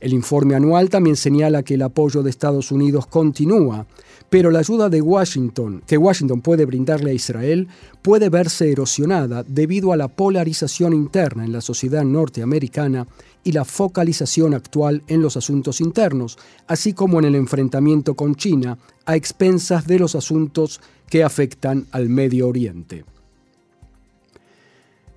El 0.00 0.12
informe 0.12 0.54
anual 0.54 0.90
también 0.90 1.16
señala 1.16 1.62
que 1.62 1.74
el 1.74 1.82
apoyo 1.82 2.22
de 2.22 2.30
Estados 2.30 2.70
Unidos 2.70 3.06
continúa, 3.06 3.86
pero 4.30 4.50
la 4.50 4.58
ayuda 4.58 4.88
de 4.88 5.00
Washington, 5.00 5.82
que 5.86 5.96
Washington 5.96 6.40
puede 6.40 6.64
brindarle 6.64 7.10
a 7.10 7.14
Israel, 7.14 7.68
puede 8.02 8.28
verse 8.28 8.70
erosionada 8.70 9.42
debido 9.42 9.92
a 9.92 9.96
la 9.96 10.08
polarización 10.08 10.92
interna 10.92 11.44
en 11.44 11.52
la 11.52 11.60
sociedad 11.60 12.04
norteamericana 12.04 13.06
y 13.44 13.52
la 13.52 13.64
focalización 13.64 14.54
actual 14.54 15.02
en 15.06 15.22
los 15.22 15.36
asuntos 15.36 15.80
internos, 15.80 16.38
así 16.66 16.92
como 16.92 17.18
en 17.18 17.24
el 17.24 17.34
enfrentamiento 17.34 18.14
con 18.14 18.34
China 18.34 18.78
a 19.06 19.16
expensas 19.16 19.86
de 19.86 19.98
los 19.98 20.14
asuntos 20.14 20.80
que 21.08 21.24
afectan 21.24 21.86
al 21.92 22.08
Medio 22.08 22.48
Oriente. 22.48 23.04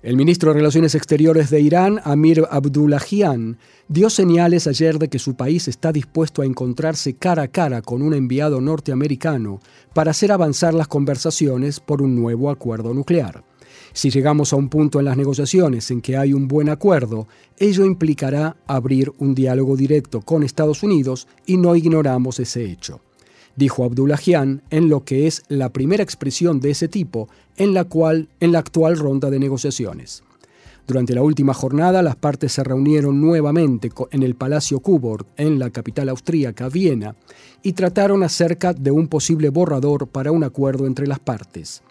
El 0.02 0.16
ministro 0.16 0.50
de 0.50 0.58
Relaciones 0.58 0.96
Exteriores 0.96 1.48
de 1.48 1.60
Irán, 1.60 2.00
Amir 2.02 2.44
Abdullahian, 2.50 3.58
dio 3.86 4.10
señales 4.10 4.66
ayer 4.66 4.98
de 4.98 5.06
que 5.06 5.20
su 5.20 5.36
país 5.36 5.68
está 5.68 5.92
dispuesto 5.92 6.42
a 6.42 6.44
encontrarse 6.44 7.14
cara 7.14 7.44
a 7.44 7.48
cara 7.48 7.82
con 7.82 8.02
un 8.02 8.12
enviado 8.12 8.60
norteamericano 8.60 9.60
para 9.94 10.10
hacer 10.10 10.32
avanzar 10.32 10.74
las 10.74 10.88
conversaciones 10.88 11.78
por 11.78 12.02
un 12.02 12.16
nuevo 12.16 12.50
acuerdo 12.50 12.92
nuclear. 12.94 13.44
Si 13.92 14.10
llegamos 14.10 14.52
a 14.52 14.56
un 14.56 14.68
punto 14.68 14.98
en 14.98 15.04
las 15.04 15.16
negociaciones 15.16 15.88
en 15.92 16.00
que 16.00 16.16
hay 16.16 16.32
un 16.32 16.48
buen 16.48 16.68
acuerdo, 16.68 17.28
ello 17.56 17.84
implicará 17.84 18.56
abrir 18.66 19.12
un 19.18 19.36
diálogo 19.36 19.76
directo 19.76 20.20
con 20.22 20.42
Estados 20.42 20.82
Unidos 20.82 21.28
y 21.46 21.58
no 21.58 21.76
ignoramos 21.76 22.40
ese 22.40 22.64
hecho 22.64 23.02
dijo 23.56 23.84
Abdullahian 23.84 24.62
en 24.70 24.88
lo 24.88 25.04
que 25.04 25.26
es 25.26 25.42
la 25.48 25.70
primera 25.70 26.02
expresión 26.02 26.60
de 26.60 26.70
ese 26.70 26.88
tipo 26.88 27.28
en 27.56 27.74
la, 27.74 27.84
cual, 27.84 28.28
en 28.40 28.52
la 28.52 28.60
actual 28.60 28.98
ronda 28.98 29.30
de 29.30 29.38
negociaciones. 29.38 30.22
Durante 30.86 31.14
la 31.14 31.22
última 31.22 31.54
jornada, 31.54 32.02
las 32.02 32.16
partes 32.16 32.52
se 32.52 32.64
reunieron 32.64 33.20
nuevamente 33.20 33.90
en 34.10 34.22
el 34.22 34.34
Palacio 34.34 34.80
Kuborg, 34.80 35.26
en 35.36 35.58
la 35.58 35.70
capital 35.70 36.08
austríaca, 36.08 36.68
Viena, 36.68 37.14
y 37.62 37.72
trataron 37.72 38.24
acerca 38.24 38.72
de 38.72 38.90
un 38.90 39.06
posible 39.06 39.50
borrador 39.50 40.08
para 40.08 40.32
un 40.32 40.42
acuerdo 40.42 40.86
entre 40.86 41.06
las 41.06 41.20
partes. 41.20 41.82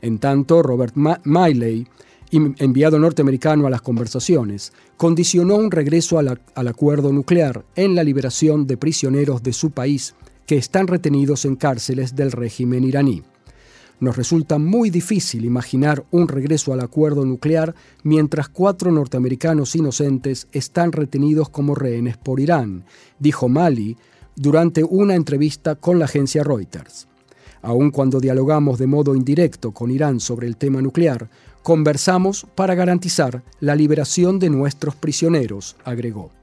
En 0.00 0.18
tanto, 0.18 0.62
Robert 0.62 0.94
Miley, 1.24 1.88
enviado 2.30 3.00
norteamericano 3.00 3.66
a 3.66 3.70
las 3.70 3.82
conversaciones, 3.82 4.72
condicionó 4.96 5.56
un 5.56 5.72
regreso 5.72 6.20
al 6.20 6.68
acuerdo 6.68 7.12
nuclear 7.12 7.64
en 7.74 7.96
la 7.96 8.04
liberación 8.04 8.68
de 8.68 8.76
prisioneros 8.76 9.42
de 9.42 9.52
su 9.52 9.72
país 9.72 10.14
que 10.48 10.56
están 10.56 10.86
retenidos 10.86 11.44
en 11.44 11.56
cárceles 11.56 12.16
del 12.16 12.32
régimen 12.32 12.82
iraní. 12.82 13.22
Nos 14.00 14.16
resulta 14.16 14.58
muy 14.58 14.88
difícil 14.88 15.44
imaginar 15.44 16.06
un 16.10 16.26
regreso 16.26 16.72
al 16.72 16.80
acuerdo 16.80 17.26
nuclear 17.26 17.74
mientras 18.02 18.48
cuatro 18.48 18.90
norteamericanos 18.90 19.76
inocentes 19.76 20.48
están 20.52 20.92
retenidos 20.92 21.50
como 21.50 21.74
rehenes 21.74 22.16
por 22.16 22.40
Irán, 22.40 22.84
dijo 23.18 23.50
Mali 23.50 23.98
durante 24.36 24.82
una 24.84 25.16
entrevista 25.16 25.74
con 25.74 25.98
la 25.98 26.06
agencia 26.06 26.42
Reuters. 26.42 27.08
Aun 27.60 27.90
cuando 27.90 28.18
dialogamos 28.18 28.78
de 28.78 28.86
modo 28.86 29.14
indirecto 29.14 29.72
con 29.72 29.90
Irán 29.90 30.18
sobre 30.18 30.46
el 30.46 30.56
tema 30.56 30.80
nuclear, 30.80 31.28
conversamos 31.62 32.46
para 32.54 32.74
garantizar 32.74 33.42
la 33.60 33.74
liberación 33.74 34.38
de 34.38 34.48
nuestros 34.48 34.94
prisioneros, 34.94 35.76
agregó. 35.84 36.37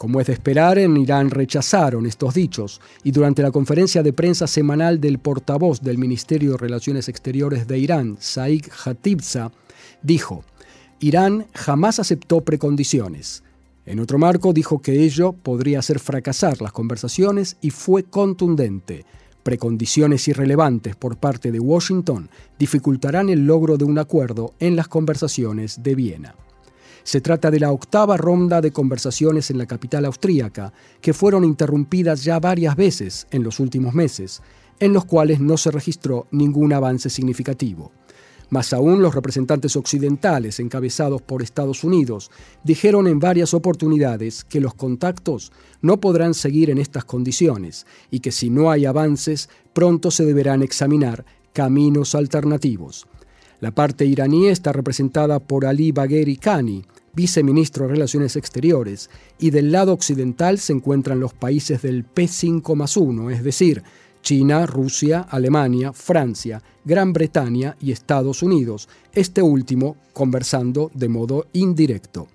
Como 0.00 0.18
es 0.18 0.28
de 0.28 0.32
esperar, 0.32 0.78
en 0.78 0.96
Irán 0.96 1.28
rechazaron 1.28 2.06
estos 2.06 2.32
dichos 2.32 2.80
y 3.04 3.10
durante 3.10 3.42
la 3.42 3.50
conferencia 3.50 4.02
de 4.02 4.14
prensa 4.14 4.46
semanal 4.46 4.98
del 4.98 5.18
portavoz 5.18 5.82
del 5.82 5.98
Ministerio 5.98 6.52
de 6.52 6.56
Relaciones 6.56 7.10
Exteriores 7.10 7.68
de 7.68 7.78
Irán, 7.78 8.16
Said 8.18 8.64
Khatibza, 8.82 9.52
dijo, 10.00 10.42
Irán 11.00 11.48
jamás 11.52 11.98
aceptó 11.98 12.40
precondiciones. 12.40 13.42
En 13.84 14.00
otro 14.00 14.18
marco 14.18 14.54
dijo 14.54 14.80
que 14.80 15.04
ello 15.04 15.34
podría 15.34 15.80
hacer 15.80 15.98
fracasar 15.98 16.62
las 16.62 16.72
conversaciones 16.72 17.58
y 17.60 17.68
fue 17.68 18.04
contundente. 18.04 19.04
Precondiciones 19.42 20.26
irrelevantes 20.28 20.96
por 20.96 21.18
parte 21.18 21.52
de 21.52 21.60
Washington 21.60 22.30
dificultarán 22.58 23.28
el 23.28 23.46
logro 23.46 23.76
de 23.76 23.84
un 23.84 23.98
acuerdo 23.98 24.54
en 24.60 24.76
las 24.76 24.88
conversaciones 24.88 25.82
de 25.82 25.94
Viena. 25.94 26.34
Se 27.02 27.20
trata 27.20 27.50
de 27.50 27.60
la 27.60 27.72
octava 27.72 28.16
ronda 28.16 28.60
de 28.60 28.72
conversaciones 28.72 29.50
en 29.50 29.58
la 29.58 29.66
capital 29.66 30.04
austríaca, 30.04 30.72
que 31.00 31.12
fueron 31.12 31.44
interrumpidas 31.44 32.24
ya 32.24 32.38
varias 32.38 32.76
veces 32.76 33.26
en 33.30 33.42
los 33.42 33.60
últimos 33.60 33.94
meses, 33.94 34.42
en 34.78 34.92
los 34.92 35.04
cuales 35.04 35.40
no 35.40 35.56
se 35.56 35.70
registró 35.70 36.26
ningún 36.30 36.72
avance 36.72 37.10
significativo. 37.10 37.92
Más 38.50 38.72
aún, 38.72 39.00
los 39.00 39.14
representantes 39.14 39.76
occidentales, 39.76 40.58
encabezados 40.58 41.22
por 41.22 41.40
Estados 41.40 41.84
Unidos, 41.84 42.32
dijeron 42.64 43.06
en 43.06 43.20
varias 43.20 43.54
oportunidades 43.54 44.42
que 44.42 44.60
los 44.60 44.74
contactos 44.74 45.52
no 45.82 46.00
podrán 46.00 46.34
seguir 46.34 46.68
en 46.68 46.78
estas 46.78 47.04
condiciones 47.04 47.86
y 48.10 48.18
que 48.18 48.32
si 48.32 48.50
no 48.50 48.72
hay 48.72 48.86
avances, 48.86 49.48
pronto 49.72 50.10
se 50.10 50.24
deberán 50.24 50.62
examinar 50.62 51.24
caminos 51.52 52.16
alternativos. 52.16 53.06
La 53.60 53.70
parte 53.70 54.04
iraní 54.04 54.48
está 54.48 54.72
representada 54.72 55.38
por 55.38 55.64
Ali 55.64 55.92
Bagheri 55.92 56.36
Khani, 56.36 56.84
viceministro 57.12 57.86
de 57.86 57.92
Relaciones 57.94 58.36
Exteriores, 58.36 59.10
y 59.38 59.50
del 59.50 59.72
lado 59.72 59.92
occidental 59.92 60.58
se 60.58 60.72
encuentran 60.72 61.20
los 61.20 61.34
países 61.34 61.82
del 61.82 62.04
P5 62.04 62.74
más 62.74 62.96
1, 62.96 63.30
es 63.30 63.42
decir, 63.44 63.82
China, 64.22 64.66
Rusia, 64.66 65.20
Alemania, 65.28 65.92
Francia, 65.92 66.62
Gran 66.84 67.12
Bretaña 67.12 67.76
y 67.80 67.92
Estados 67.92 68.42
Unidos, 68.42 68.88
este 69.12 69.42
último 69.42 69.96
conversando 70.12 70.90
de 70.94 71.08
modo 71.08 71.46
indirecto. 71.52 72.28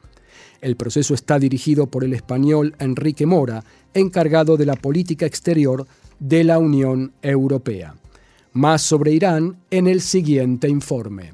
El 0.61 0.75
proceso 0.75 1.13
está 1.13 1.37
dirigido 1.37 1.87
por 1.87 2.03
el 2.03 2.13
español 2.13 2.75
Enrique 2.79 3.25
Mora, 3.25 3.63
encargado 3.93 4.57
de 4.57 4.65
la 4.65 4.75
política 4.75 5.25
exterior 5.25 5.85
de 6.19 6.43
la 6.43 6.57
Unión 6.57 7.13
Europea. 7.21 7.95
Más 8.53 8.81
sobre 8.81 9.11
Irán 9.11 9.57
en 9.69 9.87
el 9.87 10.01
siguiente 10.01 10.67
informe. 10.67 11.33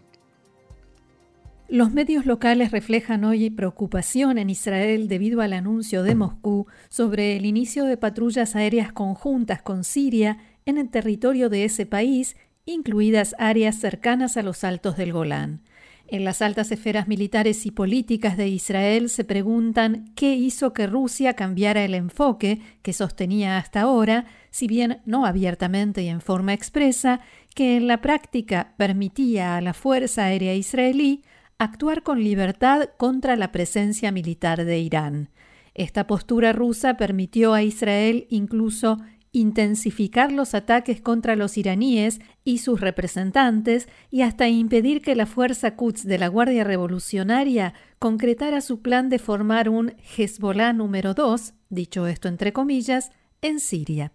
Los 1.71 1.93
medios 1.93 2.25
locales 2.25 2.71
reflejan 2.71 3.23
hoy 3.23 3.49
preocupación 3.49 4.37
en 4.37 4.49
Israel 4.49 5.07
debido 5.07 5.39
al 5.39 5.53
anuncio 5.53 6.03
de 6.03 6.15
Moscú 6.15 6.67
sobre 6.89 7.37
el 7.37 7.45
inicio 7.45 7.85
de 7.85 7.95
patrullas 7.95 8.57
aéreas 8.57 8.91
conjuntas 8.91 9.61
con 9.61 9.85
Siria 9.85 10.37
en 10.65 10.77
el 10.77 10.89
territorio 10.89 11.47
de 11.47 11.63
ese 11.63 11.85
país, 11.85 12.35
incluidas 12.65 13.35
áreas 13.39 13.77
cercanas 13.77 14.35
a 14.35 14.43
los 14.43 14.65
altos 14.65 14.97
del 14.97 15.13
Golán. 15.13 15.61
En 16.07 16.25
las 16.25 16.41
altas 16.41 16.73
esferas 16.73 17.07
militares 17.07 17.65
y 17.65 17.71
políticas 17.71 18.35
de 18.35 18.49
Israel 18.49 19.07
se 19.09 19.23
preguntan 19.23 20.11
qué 20.13 20.35
hizo 20.35 20.73
que 20.73 20.87
Rusia 20.87 21.35
cambiara 21.35 21.85
el 21.85 21.95
enfoque 21.95 22.59
que 22.81 22.91
sostenía 22.91 23.57
hasta 23.57 23.79
ahora, 23.79 24.25
si 24.49 24.67
bien 24.67 24.99
no 25.05 25.25
abiertamente 25.25 26.03
y 26.03 26.09
en 26.09 26.19
forma 26.19 26.51
expresa, 26.51 27.21
que 27.55 27.77
en 27.77 27.87
la 27.87 28.01
práctica 28.01 28.73
permitía 28.75 29.55
a 29.55 29.61
la 29.61 29.73
Fuerza 29.73 30.25
Aérea 30.25 30.53
Israelí 30.53 31.23
actuar 31.61 32.01
con 32.01 32.23
libertad 32.23 32.89
contra 32.97 33.35
la 33.35 33.51
presencia 33.51 34.11
militar 34.11 34.65
de 34.65 34.79
Irán. 34.79 35.29
Esta 35.75 36.07
postura 36.07 36.53
rusa 36.53 36.97
permitió 36.97 37.53
a 37.53 37.61
Israel 37.61 38.25
incluso 38.31 38.97
intensificar 39.31 40.31
los 40.31 40.55
ataques 40.55 41.01
contra 41.01 41.35
los 41.35 41.59
iraníes 41.59 42.19
y 42.43 42.57
sus 42.57 42.81
representantes 42.81 43.87
y 44.09 44.23
hasta 44.23 44.49
impedir 44.49 45.03
que 45.03 45.15
la 45.15 45.27
fuerza 45.27 45.75
Quds 45.75 46.05
de 46.05 46.17
la 46.17 46.29
Guardia 46.29 46.63
Revolucionaria 46.63 47.75
concretara 47.99 48.61
su 48.61 48.81
plan 48.81 49.09
de 49.09 49.19
formar 49.19 49.69
un 49.69 49.93
Hezbollah 50.17 50.73
número 50.73 51.13
2, 51.13 51.53
dicho 51.69 52.07
esto 52.07 52.27
entre 52.27 52.53
comillas, 52.53 53.11
en 53.43 53.59
Siria. 53.59 54.13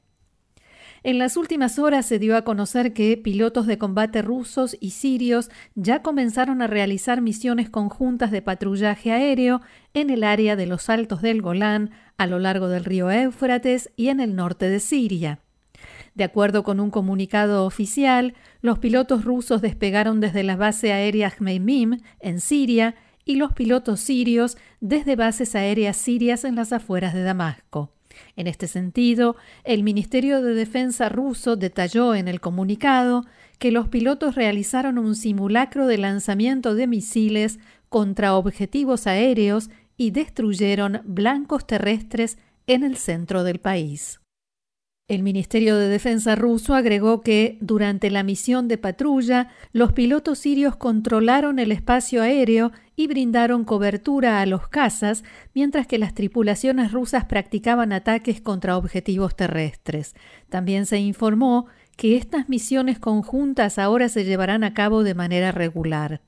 En 1.07 1.19
las 1.19 1.37
últimas 1.37 1.79
horas 1.79 2.05
se 2.05 2.19
dio 2.19 2.37
a 2.37 2.43
conocer 2.43 2.93
que 2.93 3.17
pilotos 3.17 3.69
de 3.69 3.79
combate 3.79 4.23
rusos 4.23 4.77
y 4.81 4.91
sirios 4.91 5.51
ya 5.77 6.03
comenzaron 6.03 6.63
a 6.63 6.67
realizar 6.67 7.21
misiones 7.21 7.71
conjuntas 7.71 8.33
de 8.33 8.43
patrullaje 8.43 9.13
aéreo 9.13 9.61
en 9.95 10.11
el 10.11 10.25
área 10.25 10.57
de 10.57 10.67
los 10.67 10.91
Altos 10.91 11.23
del 11.23 11.43
Golán, 11.43 11.93
a 12.19 12.27
lo 12.27 12.41
largo 12.41 12.67
del 12.67 12.85
río 12.85 13.09
Éufrates 13.09 13.93
y 13.95 14.09
en 14.09 14.19
el 14.19 14.35
norte 14.35 14.69
de 14.69 14.81
Siria. 14.81 15.39
De 16.17 16.25
acuerdo 16.25 16.65
con 16.65 16.81
un 16.81 16.91
comunicado 16.91 17.67
oficial, 17.67 18.35
los 18.61 18.81
pilotos 18.81 19.25
rusos 19.25 19.63
despegaron 19.63 20.19
desde 20.19 20.43
la 20.43 20.57
base 20.57 20.93
aérea 20.93 21.33
Hmeimim, 21.39 22.01
en 22.19 22.41
Siria, 22.41 22.97
y 23.25 23.37
los 23.37 23.53
pilotos 23.53 24.01
sirios 24.01 24.59
desde 24.81 25.15
bases 25.15 25.55
aéreas 25.55 25.97
sirias 25.97 26.43
en 26.43 26.57
las 26.57 26.73
afueras 26.73 27.15
de 27.15 27.23
Damasco. 27.23 27.96
En 28.37 28.47
este 28.47 28.69
sentido, 28.69 29.37
el 29.65 29.83
Ministerio 29.83 30.43
de 30.43 30.55
Defensa 30.55 31.09
ruso 31.09 31.57
detalló 31.57 32.15
en 32.15 32.29
el 32.29 32.41
comunicado 32.41 33.25
que 33.59 33.71
los 33.71 33.89
pilotos 33.89 34.35
realizaron 34.35 34.99
un 34.99 35.15
simulacro 35.15 35.87
de 35.87 35.99
lanzamiento 35.99 36.75
de 36.75 36.87
misiles 36.87 37.59
contra 37.89 38.35
objetivos 38.35 39.07
aéreos 39.07 39.71
y 39.97 40.11
destruyeron 40.11 41.01
blancos 41.05 41.67
terrestres 41.67 42.39
en 42.67 42.85
el 42.85 42.97
centro 42.97 43.45
del 43.45 43.59
país. 43.59 44.21
El 45.09 45.23
Ministerio 45.23 45.77
de 45.77 45.87
Defensa 45.87 46.35
ruso 46.35 46.75
agregó 46.75 47.21
que, 47.21 47.59
durante 47.61 48.11
la 48.11 48.25
misión 48.25 48.67
de 48.67 48.77
patrulla, 48.77 49.51
los 49.73 49.93
pilotos 49.93 50.41
sirios 50.41 50.75
controlaron 50.75 51.61
el 51.61 51.71
espacio 51.71 52.23
aéreo 52.23 52.73
y 52.97 53.07
brindaron 53.07 53.65
cobertura 53.65 54.41
a 54.41 54.47
los 54.47 54.67
cazas, 54.67 55.23
mientras 55.55 55.87
que 55.87 55.99
las 55.99 56.13
tripulaciones 56.13 56.91
rusas 56.91 57.25
practicaban 57.25 57.93
ataques 57.93 58.41
contra 58.41 58.77
objetivos 58.77 59.37
terrestres. 59.37 60.17
También 60.49 60.87
se 60.87 60.99
informó 60.99 61.67
que 61.97 62.17
estas 62.17 62.49
misiones 62.49 62.99
conjuntas 62.99 63.79
ahora 63.79 64.09
se 64.09 64.25
llevarán 64.25 64.65
a 64.65 64.75
cabo 64.75 65.05
de 65.05 65.15
manera 65.15 65.53
regular. 65.53 66.21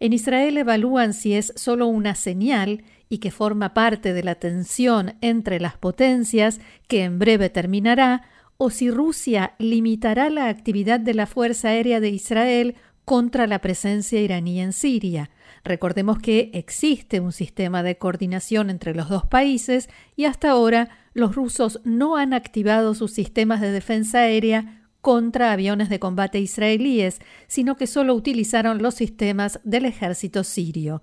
En 0.00 0.12
Israel 0.12 0.58
evalúan 0.58 1.14
si 1.14 1.34
es 1.34 1.52
solo 1.54 1.86
una 1.86 2.16
señal 2.16 2.82
y 3.08 3.18
que 3.18 3.30
forma 3.30 3.74
parte 3.74 4.12
de 4.12 4.22
la 4.22 4.34
tensión 4.34 5.14
entre 5.20 5.60
las 5.60 5.76
potencias 5.76 6.60
que 6.88 7.04
en 7.04 7.18
breve 7.18 7.50
terminará, 7.50 8.22
o 8.58 8.70
si 8.70 8.90
Rusia 8.90 9.54
limitará 9.58 10.30
la 10.30 10.48
actividad 10.48 10.98
de 10.98 11.14
la 11.14 11.26
Fuerza 11.26 11.68
Aérea 11.68 12.00
de 12.00 12.08
Israel 12.08 12.76
contra 13.04 13.46
la 13.46 13.60
presencia 13.60 14.20
iraní 14.20 14.60
en 14.60 14.72
Siria. 14.72 15.30
Recordemos 15.62 16.18
que 16.18 16.50
existe 16.54 17.20
un 17.20 17.32
sistema 17.32 17.82
de 17.82 17.98
coordinación 17.98 18.70
entre 18.70 18.94
los 18.94 19.08
dos 19.08 19.26
países 19.26 19.88
y 20.16 20.24
hasta 20.24 20.50
ahora 20.50 20.88
los 21.12 21.34
rusos 21.34 21.80
no 21.84 22.16
han 22.16 22.34
activado 22.34 22.94
sus 22.94 23.12
sistemas 23.12 23.60
de 23.60 23.72
defensa 23.72 24.20
aérea 24.20 24.82
contra 25.00 25.52
aviones 25.52 25.88
de 25.88 26.00
combate 26.00 26.40
israelíes, 26.40 27.20
sino 27.46 27.76
que 27.76 27.86
solo 27.86 28.14
utilizaron 28.14 28.82
los 28.82 28.94
sistemas 28.94 29.60
del 29.62 29.84
ejército 29.84 30.42
sirio. 30.42 31.02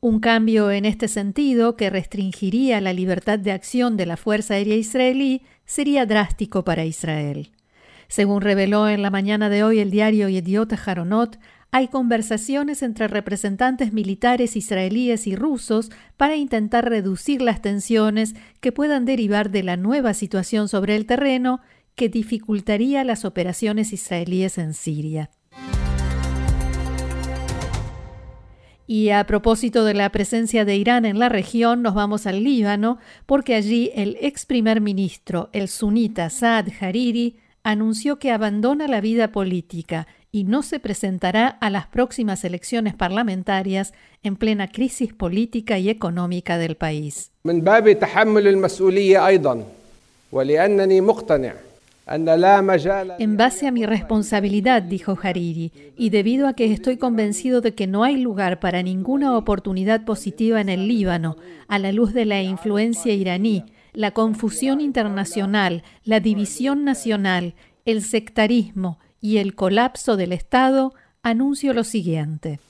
Un 0.00 0.20
cambio 0.20 0.70
en 0.70 0.84
este 0.84 1.08
sentido, 1.08 1.74
que 1.76 1.88
restringiría 1.88 2.82
la 2.82 2.92
libertad 2.92 3.38
de 3.38 3.52
acción 3.52 3.96
de 3.96 4.04
la 4.04 4.18
Fuerza 4.18 4.54
Aérea 4.54 4.76
Israelí, 4.76 5.42
sería 5.64 6.04
drástico 6.04 6.64
para 6.64 6.84
Israel. 6.84 7.50
Según 8.06 8.42
reveló 8.42 8.88
en 8.88 9.00
la 9.00 9.10
mañana 9.10 9.48
de 9.48 9.64
hoy 9.64 9.78
el 9.78 9.90
diario 9.90 10.28
Yediot 10.28 10.72
Haronot, 10.86 11.38
hay 11.72 11.88
conversaciones 11.88 12.82
entre 12.82 13.08
representantes 13.08 13.92
militares 13.92 14.54
israelíes 14.54 15.26
y 15.26 15.34
rusos 15.34 15.90
para 16.16 16.36
intentar 16.36 16.88
reducir 16.88 17.42
las 17.42 17.60
tensiones 17.62 18.34
que 18.60 18.72
puedan 18.72 19.06
derivar 19.06 19.50
de 19.50 19.62
la 19.62 19.76
nueva 19.76 20.14
situación 20.14 20.68
sobre 20.68 20.94
el 20.94 21.06
terreno 21.06 21.60
que 21.94 22.08
dificultaría 22.10 23.02
las 23.02 23.24
operaciones 23.24 23.92
israelíes 23.92 24.58
en 24.58 24.74
Siria. 24.74 25.30
Y 28.86 29.10
a 29.10 29.24
propósito 29.24 29.84
de 29.84 29.94
la 29.94 30.10
presencia 30.10 30.64
de 30.64 30.76
Irán 30.76 31.04
en 31.04 31.18
la 31.18 31.28
región, 31.28 31.82
nos 31.82 31.94
vamos 31.94 32.26
al 32.26 32.44
Líbano, 32.44 32.98
porque 33.26 33.54
allí 33.54 33.90
el 33.94 34.16
ex 34.20 34.46
primer 34.46 34.80
ministro, 34.80 35.50
el 35.52 35.68
sunita 35.68 36.30
Saad 36.30 36.68
Hariri, 36.80 37.36
anunció 37.64 38.20
que 38.20 38.30
abandona 38.30 38.86
la 38.86 39.00
vida 39.00 39.32
política 39.32 40.06
y 40.30 40.44
no 40.44 40.62
se 40.62 40.78
presentará 40.78 41.48
a 41.48 41.68
las 41.70 41.86
próximas 41.88 42.44
elecciones 42.44 42.94
parlamentarias 42.94 43.92
en 44.22 44.36
plena 44.36 44.68
crisis 44.68 45.12
política 45.12 45.78
y 45.78 45.88
económica 45.88 46.58
del 46.58 46.76
país. 46.76 47.32
En 52.08 53.36
base 53.36 53.66
a 53.66 53.72
mi 53.72 53.84
responsabilidad, 53.84 54.82
dijo 54.82 55.18
Hariri, 55.20 55.72
y 55.96 56.10
debido 56.10 56.46
a 56.46 56.52
que 56.52 56.72
estoy 56.72 56.98
convencido 56.98 57.60
de 57.60 57.74
que 57.74 57.88
no 57.88 58.04
hay 58.04 58.16
lugar 58.16 58.60
para 58.60 58.82
ninguna 58.82 59.36
oportunidad 59.36 60.04
positiva 60.04 60.60
en 60.60 60.68
el 60.68 60.86
Líbano, 60.86 61.36
a 61.66 61.80
la 61.80 61.90
luz 61.90 62.12
de 62.12 62.24
la 62.24 62.42
influencia 62.42 63.12
iraní, 63.12 63.64
la 63.92 64.12
confusión 64.12 64.80
internacional, 64.80 65.82
la 66.04 66.20
división 66.20 66.84
nacional, 66.84 67.54
el 67.84 68.02
sectarismo 68.02 69.00
y 69.20 69.38
el 69.38 69.56
colapso 69.56 70.16
del 70.16 70.32
Estado, 70.32 70.94
anuncio 71.22 71.72
lo 71.72 71.82
siguiente. 71.82 72.60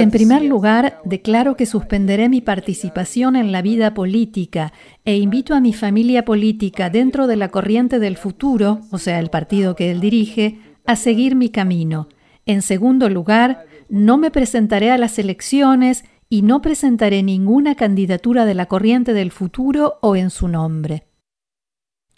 En 0.00 0.10
primer 0.10 0.42
lugar, 0.42 1.00
declaro 1.04 1.56
que 1.56 1.66
suspenderé 1.66 2.28
mi 2.28 2.40
participación 2.40 3.36
en 3.36 3.52
la 3.52 3.62
vida 3.62 3.94
política 3.94 4.72
e 5.04 5.16
invito 5.16 5.54
a 5.54 5.60
mi 5.60 5.72
familia 5.72 6.24
política 6.24 6.90
dentro 6.90 7.26
de 7.26 7.36
la 7.36 7.48
corriente 7.48 7.98
del 7.98 8.16
futuro, 8.16 8.80
o 8.90 8.98
sea, 8.98 9.18
el 9.18 9.30
partido 9.30 9.74
que 9.76 9.90
él 9.90 10.00
dirige, 10.00 10.58
a 10.86 10.96
seguir 10.96 11.36
mi 11.36 11.50
camino. 11.50 12.08
En 12.46 12.62
segundo 12.62 13.08
lugar, 13.08 13.66
no 13.88 14.18
me 14.18 14.30
presentaré 14.30 14.90
a 14.90 14.98
las 14.98 15.18
elecciones 15.18 16.04
y 16.28 16.42
no 16.42 16.62
presentaré 16.62 17.22
ninguna 17.22 17.74
candidatura 17.74 18.44
de 18.44 18.54
la 18.54 18.66
corriente 18.66 19.12
del 19.12 19.32
futuro 19.32 19.98
o 20.00 20.16
en 20.16 20.30
su 20.30 20.48
nombre. 20.48 21.09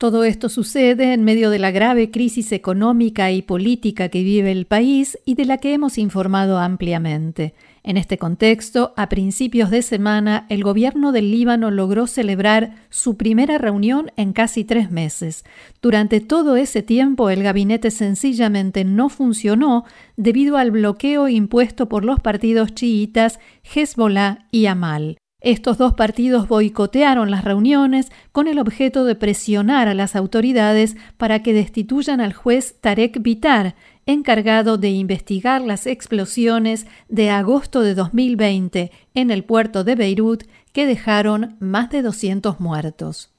Todo 0.02 0.24
esto 0.24 0.48
sucede 0.48 1.12
en 1.12 1.22
medio 1.22 1.48
de 1.48 1.60
la 1.60 1.70
grave 1.70 2.10
crisis 2.10 2.50
económica 2.50 3.30
y 3.30 3.40
política 3.40 4.08
que 4.08 4.24
vive 4.24 4.50
el 4.50 4.66
país 4.66 5.16
y 5.24 5.36
de 5.36 5.44
la 5.44 5.58
que 5.58 5.74
hemos 5.74 5.96
informado 5.96 6.58
ampliamente. 6.58 7.54
En 7.84 7.96
este 7.96 8.18
contexto, 8.18 8.94
a 8.96 9.08
principios 9.08 9.70
de 9.70 9.80
semana, 9.80 10.44
el 10.48 10.64
gobierno 10.64 11.12
del 11.12 11.30
Líbano 11.30 11.70
logró 11.70 12.08
celebrar 12.08 12.74
su 12.90 13.16
primera 13.16 13.58
reunión 13.58 14.10
en 14.16 14.32
casi 14.32 14.64
tres 14.64 14.90
meses. 14.90 15.44
Durante 15.80 16.20
todo 16.20 16.56
ese 16.56 16.82
tiempo, 16.82 17.30
el 17.30 17.44
gabinete 17.44 17.92
sencillamente 17.92 18.84
no 18.84 19.08
funcionó 19.08 19.84
debido 20.16 20.56
al 20.56 20.72
bloqueo 20.72 21.28
impuesto 21.28 21.88
por 21.88 22.04
los 22.04 22.18
partidos 22.18 22.74
chiitas 22.74 23.38
Hezbollah 23.72 24.48
y 24.50 24.66
Amal. 24.66 25.21
Estos 25.42 25.76
dos 25.76 25.94
partidos 25.94 26.46
boicotearon 26.46 27.32
las 27.32 27.42
reuniones 27.42 28.12
con 28.30 28.46
el 28.46 28.60
objeto 28.60 29.04
de 29.04 29.16
presionar 29.16 29.88
a 29.88 29.94
las 29.94 30.14
autoridades 30.14 30.96
para 31.16 31.42
que 31.42 31.52
destituyan 31.52 32.20
al 32.20 32.32
juez 32.32 32.76
Tarek 32.80 33.20
Bitar, 33.22 33.74
encargado 34.06 34.78
de 34.78 34.90
investigar 34.90 35.60
las 35.60 35.88
explosiones 35.88 36.86
de 37.08 37.30
agosto 37.30 37.80
de 37.80 37.96
2020 37.96 38.92
en 39.14 39.30
el 39.32 39.42
puerto 39.42 39.82
de 39.82 39.96
Beirut 39.96 40.44
que 40.72 40.86
dejaron 40.86 41.56
más 41.58 41.90
de 41.90 42.02
200 42.02 42.60
muertos. 42.60 43.32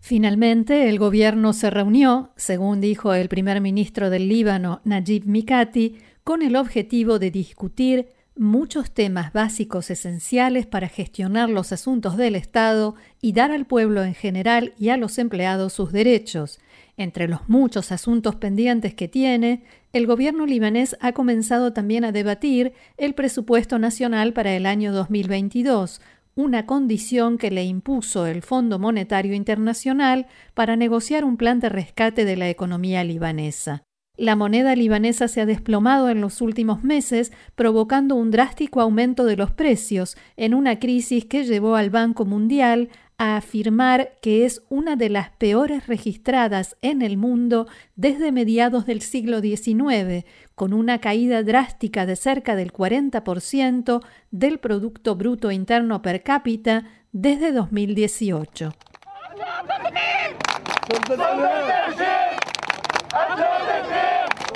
Finalmente, 0.00 0.88
el 0.88 1.00
gobierno 1.00 1.54
se 1.54 1.70
reunió, 1.70 2.30
según 2.36 2.80
dijo 2.80 3.14
el 3.14 3.28
primer 3.28 3.60
ministro 3.60 4.10
del 4.10 4.28
Líbano, 4.28 4.80
Najib 4.84 5.26
Mikati, 5.26 5.98
con 6.22 6.42
el 6.42 6.54
objetivo 6.54 7.18
de 7.18 7.32
discutir 7.32 8.06
muchos 8.38 8.92
temas 8.92 9.32
básicos 9.32 9.90
esenciales 9.90 10.66
para 10.66 10.88
gestionar 10.88 11.50
los 11.50 11.72
asuntos 11.72 12.16
del 12.16 12.36
Estado 12.36 12.94
y 13.20 13.32
dar 13.32 13.50
al 13.50 13.66
pueblo 13.66 14.04
en 14.04 14.14
general 14.14 14.74
y 14.78 14.90
a 14.90 14.96
los 14.96 15.18
empleados 15.18 15.72
sus 15.72 15.92
derechos. 15.92 16.60
Entre 16.96 17.28
los 17.28 17.48
muchos 17.48 17.92
asuntos 17.92 18.36
pendientes 18.36 18.94
que 18.94 19.08
tiene, 19.08 19.64
el 19.92 20.06
gobierno 20.06 20.46
libanés 20.46 20.96
ha 21.00 21.12
comenzado 21.12 21.72
también 21.72 22.04
a 22.04 22.12
debatir 22.12 22.72
el 22.96 23.14
presupuesto 23.14 23.78
nacional 23.78 24.32
para 24.32 24.54
el 24.54 24.66
año 24.66 24.92
2022, 24.92 26.00
una 26.34 26.66
condición 26.66 27.38
que 27.38 27.50
le 27.50 27.64
impuso 27.64 28.26
el 28.26 28.42
Fondo 28.42 28.78
Monetario 28.78 29.34
Internacional 29.34 30.26
para 30.54 30.76
negociar 30.76 31.24
un 31.24 31.36
plan 31.36 31.58
de 31.58 31.68
rescate 31.68 32.24
de 32.24 32.36
la 32.36 32.48
economía 32.48 33.02
libanesa. 33.02 33.87
La 34.18 34.34
moneda 34.34 34.74
libanesa 34.74 35.28
se 35.28 35.40
ha 35.40 35.46
desplomado 35.46 36.10
en 36.10 36.20
los 36.20 36.40
últimos 36.40 36.82
meses, 36.82 37.32
provocando 37.54 38.16
un 38.16 38.32
drástico 38.32 38.80
aumento 38.80 39.24
de 39.24 39.36
los 39.36 39.52
precios 39.52 40.16
en 40.36 40.54
una 40.54 40.80
crisis 40.80 41.24
que 41.24 41.44
llevó 41.44 41.76
al 41.76 41.90
Banco 41.90 42.24
Mundial 42.24 42.88
a 43.16 43.36
afirmar 43.36 44.16
que 44.20 44.44
es 44.44 44.62
una 44.70 44.96
de 44.96 45.08
las 45.08 45.30
peores 45.30 45.86
registradas 45.86 46.76
en 46.82 47.00
el 47.02 47.16
mundo 47.16 47.68
desde 47.94 48.32
mediados 48.32 48.86
del 48.86 49.02
siglo 49.02 49.40
XIX, 49.40 50.24
con 50.56 50.72
una 50.72 50.98
caída 50.98 51.44
drástica 51.44 52.04
de 52.04 52.16
cerca 52.16 52.56
del 52.56 52.72
40% 52.72 54.02
del 54.32 54.58
Producto 54.58 55.14
Bruto 55.14 55.52
Interno 55.52 56.02
per 56.02 56.24
cápita 56.24 56.86
desde 57.12 57.52
2018. 57.52 58.72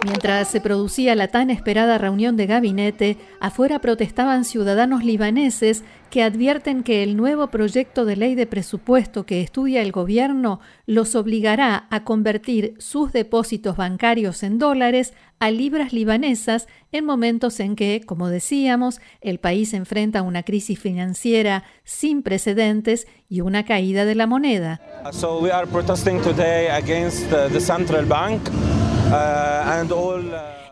Mientras 0.04 0.48
se 0.48 0.60
producía 0.60 1.14
la 1.14 1.28
tan 1.28 1.48
esperada 1.48 1.96
reunión 1.96 2.36
de 2.36 2.46
gabinete, 2.46 3.18
afuera 3.38 3.78
protestaban 3.78 4.44
ciudadanos 4.44 5.04
libaneses 5.04 5.84
que 6.10 6.24
advierten 6.24 6.82
que 6.82 7.04
el 7.04 7.16
nuevo 7.16 7.46
proyecto 7.48 8.04
de 8.04 8.16
ley 8.16 8.34
de 8.34 8.46
presupuesto 8.46 9.24
que 9.24 9.40
estudia 9.40 9.80
el 9.80 9.92
gobierno 9.92 10.60
los 10.86 11.14
obligará 11.14 11.86
a 11.90 12.02
convertir 12.02 12.74
sus 12.78 13.12
depósitos 13.12 13.76
bancarios 13.76 14.42
en 14.42 14.58
dólares 14.58 15.14
a 15.38 15.52
libras 15.52 15.92
libanesas 15.92 16.66
en 16.90 17.04
momentos 17.04 17.60
en 17.60 17.76
que, 17.76 18.02
como 18.04 18.28
decíamos, 18.28 19.00
el 19.20 19.38
país 19.38 19.72
enfrenta 19.72 20.22
una 20.22 20.42
crisis 20.42 20.78
financiera 20.78 21.62
sin 21.84 22.22
precedentes 22.22 23.06
y 23.28 23.40
una 23.40 23.64
caída 23.64 24.04
de 24.04 24.16
la 24.16 24.26
moneda. 24.26 24.80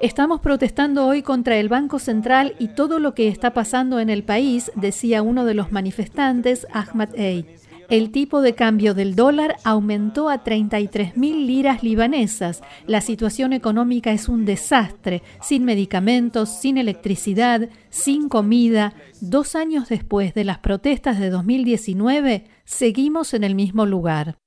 Estamos 0.00 0.40
protestando 0.40 1.06
hoy 1.06 1.22
contra 1.22 1.58
el 1.58 1.68
Banco 1.68 1.98
Central 1.98 2.54
y 2.58 2.68
todo 2.68 2.98
lo 2.98 3.14
que 3.14 3.28
está 3.28 3.52
pasando 3.52 4.00
en 4.00 4.08
el 4.08 4.24
país, 4.24 4.72
decía 4.74 5.20
uno 5.20 5.44
de 5.44 5.54
los 5.54 5.72
manifestantes, 5.72 6.66
Ahmad 6.72 7.14
Eid. 7.16 7.44
El 7.90 8.12
tipo 8.12 8.40
de 8.40 8.54
cambio 8.54 8.94
del 8.94 9.16
dólar 9.16 9.56
aumentó 9.64 10.28
a 10.28 10.44
33 10.44 11.16
mil 11.16 11.46
liras 11.46 11.82
libanesas. 11.82 12.62
La 12.86 13.00
situación 13.00 13.52
económica 13.52 14.12
es 14.12 14.28
un 14.28 14.44
desastre, 14.44 15.22
sin 15.42 15.64
medicamentos, 15.64 16.48
sin 16.48 16.78
electricidad, 16.78 17.68
sin 17.90 18.28
comida. 18.28 18.94
Dos 19.20 19.56
años 19.56 19.88
después 19.88 20.34
de 20.34 20.44
las 20.44 20.58
protestas 20.58 21.18
de 21.18 21.30
2019, 21.30 22.44
seguimos 22.64 23.34
en 23.34 23.42
el 23.42 23.56
mismo 23.56 23.84
lugar. 23.86 24.38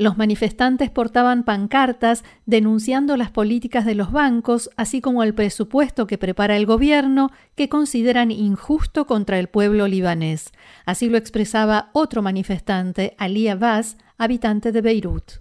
Los 0.00 0.16
manifestantes 0.16 0.88
portaban 0.88 1.44
pancartas 1.44 2.24
denunciando 2.46 3.18
las 3.18 3.30
políticas 3.30 3.84
de 3.84 3.94
los 3.94 4.12
bancos, 4.12 4.70
así 4.78 5.02
como 5.02 5.22
el 5.22 5.34
presupuesto 5.34 6.06
que 6.06 6.16
prepara 6.16 6.56
el 6.56 6.64
gobierno, 6.64 7.28
que 7.54 7.68
consideran 7.68 8.30
injusto 8.30 9.06
contra 9.06 9.38
el 9.38 9.48
pueblo 9.48 9.86
libanés. 9.88 10.52
Así 10.86 11.10
lo 11.10 11.18
expresaba 11.18 11.90
otro 11.92 12.22
manifestante, 12.22 13.14
Ali 13.18 13.48
Abbas, 13.48 13.98
habitante 14.16 14.72
de 14.72 14.80
Beirut. 14.80 15.32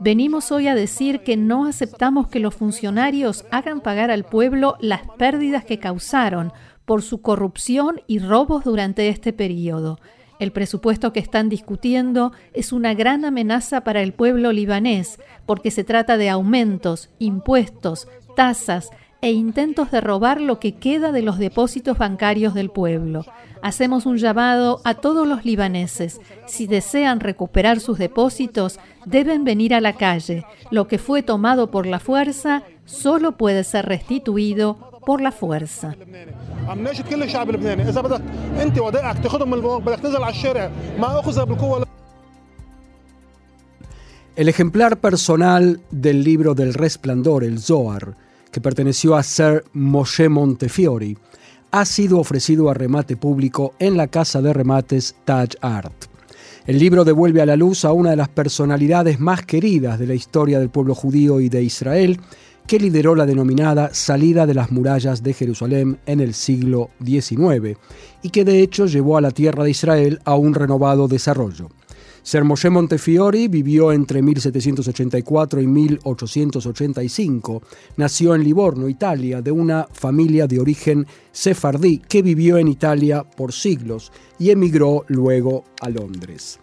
Venimos 0.00 0.50
hoy 0.50 0.68
a 0.68 0.74
decir 0.74 1.20
que 1.24 1.36
no 1.36 1.66
aceptamos 1.66 2.28
que 2.28 2.40
los 2.40 2.54
funcionarios 2.54 3.44
hagan 3.50 3.82
pagar 3.82 4.10
al 4.10 4.24
pueblo 4.24 4.78
las 4.80 5.02
pérdidas 5.18 5.66
que 5.66 5.78
causaron 5.78 6.54
por 6.86 7.02
su 7.02 7.20
corrupción 7.20 8.00
y 8.06 8.18
robos 8.18 8.64
durante 8.64 9.10
este 9.10 9.34
periodo. 9.34 9.98
El 10.44 10.52
presupuesto 10.52 11.14
que 11.14 11.20
están 11.20 11.48
discutiendo 11.48 12.32
es 12.52 12.74
una 12.74 12.92
gran 12.92 13.24
amenaza 13.24 13.80
para 13.80 14.02
el 14.02 14.12
pueblo 14.12 14.52
libanés 14.52 15.18
porque 15.46 15.70
se 15.70 15.84
trata 15.84 16.18
de 16.18 16.28
aumentos, 16.28 17.08
impuestos, 17.18 18.08
tasas 18.36 18.90
e 19.22 19.32
intentos 19.32 19.90
de 19.90 20.02
robar 20.02 20.42
lo 20.42 20.60
que 20.60 20.74
queda 20.74 21.12
de 21.12 21.22
los 21.22 21.38
depósitos 21.38 21.96
bancarios 21.96 22.52
del 22.52 22.68
pueblo. 22.68 23.24
Hacemos 23.62 24.04
un 24.04 24.18
llamado 24.18 24.82
a 24.84 24.92
todos 24.92 25.26
los 25.26 25.46
libaneses. 25.46 26.20
Si 26.44 26.66
desean 26.66 27.20
recuperar 27.20 27.80
sus 27.80 27.96
depósitos, 27.96 28.78
deben 29.06 29.44
venir 29.44 29.72
a 29.72 29.80
la 29.80 29.94
calle. 29.94 30.44
Lo 30.70 30.88
que 30.88 30.98
fue 30.98 31.22
tomado 31.22 31.70
por 31.70 31.86
la 31.86 32.00
fuerza 32.00 32.64
solo 32.84 33.38
puede 33.38 33.64
ser 33.64 33.86
restituido 33.86 34.93
por 35.04 35.20
la 35.20 35.32
fuerza. 35.32 35.94
El 44.36 44.48
ejemplar 44.48 44.96
personal 44.98 45.80
del 45.90 46.24
libro 46.24 46.54
del 46.54 46.74
resplandor, 46.74 47.44
el 47.44 47.60
Zohar, 47.60 48.16
que 48.50 48.60
perteneció 48.60 49.14
a 49.14 49.22
Sir 49.22 49.64
Moshe 49.72 50.28
Montefiore, 50.28 51.16
ha 51.70 51.84
sido 51.84 52.18
ofrecido 52.18 52.70
a 52.70 52.74
remate 52.74 53.16
público 53.16 53.74
en 53.78 53.96
la 53.96 54.06
casa 54.06 54.40
de 54.40 54.52
remates 54.52 55.16
Taj 55.24 55.50
Art. 55.60 56.06
El 56.66 56.78
libro 56.78 57.04
devuelve 57.04 57.42
a 57.42 57.46
la 57.46 57.56
luz 57.56 57.84
a 57.84 57.92
una 57.92 58.10
de 58.10 58.16
las 58.16 58.28
personalidades 58.28 59.20
más 59.20 59.44
queridas 59.44 59.98
de 59.98 60.06
la 60.06 60.14
historia 60.14 60.58
del 60.58 60.70
pueblo 60.70 60.94
judío 60.94 61.40
y 61.40 61.48
de 61.48 61.62
Israel, 61.62 62.20
que 62.66 62.78
lideró 62.78 63.14
la 63.14 63.26
denominada 63.26 63.92
salida 63.92 64.46
de 64.46 64.54
las 64.54 64.72
murallas 64.72 65.22
de 65.22 65.34
Jerusalén 65.34 65.98
en 66.06 66.20
el 66.20 66.34
siglo 66.34 66.90
XIX 67.04 67.78
y 68.22 68.30
que 68.30 68.44
de 68.44 68.60
hecho 68.60 68.86
llevó 68.86 69.16
a 69.16 69.20
la 69.20 69.30
tierra 69.30 69.64
de 69.64 69.70
Israel 69.70 70.20
a 70.24 70.34
un 70.34 70.54
renovado 70.54 71.08
desarrollo. 71.08 71.68
Ser 72.24 72.42
Montefiori 72.42 73.48
vivió 73.48 73.92
entre 73.92 74.22
1784 74.22 75.60
y 75.60 75.66
1885. 75.66 77.62
Nació 77.98 78.34
en 78.34 78.42
Livorno, 78.42 78.88
Italia, 78.88 79.42
de 79.42 79.50
una 79.50 79.86
familia 79.92 80.46
de 80.46 80.58
origen 80.58 81.06
sefardí 81.32 81.98
que 81.98 82.22
vivió 82.22 82.56
en 82.56 82.68
Italia 82.68 83.24
por 83.24 83.52
siglos 83.52 84.10
y 84.38 84.48
emigró 84.48 85.04
luego 85.08 85.64
a 85.82 85.90
Londres. 85.90 86.58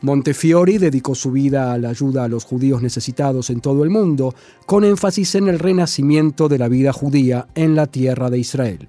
Montefiori 0.00 0.78
dedicó 0.78 1.16
su 1.16 1.32
vida 1.32 1.72
a 1.72 1.78
la 1.78 1.88
ayuda 1.88 2.24
a 2.24 2.28
los 2.28 2.44
judíos 2.44 2.82
necesitados 2.82 3.50
en 3.50 3.60
todo 3.60 3.82
el 3.82 3.90
mundo, 3.90 4.34
con 4.64 4.84
énfasis 4.84 5.34
en 5.34 5.48
el 5.48 5.58
renacimiento 5.58 6.48
de 6.48 6.58
la 6.58 6.68
vida 6.68 6.92
judía 6.92 7.48
en 7.56 7.74
la 7.74 7.86
tierra 7.86 8.30
de 8.30 8.38
Israel. 8.38 8.88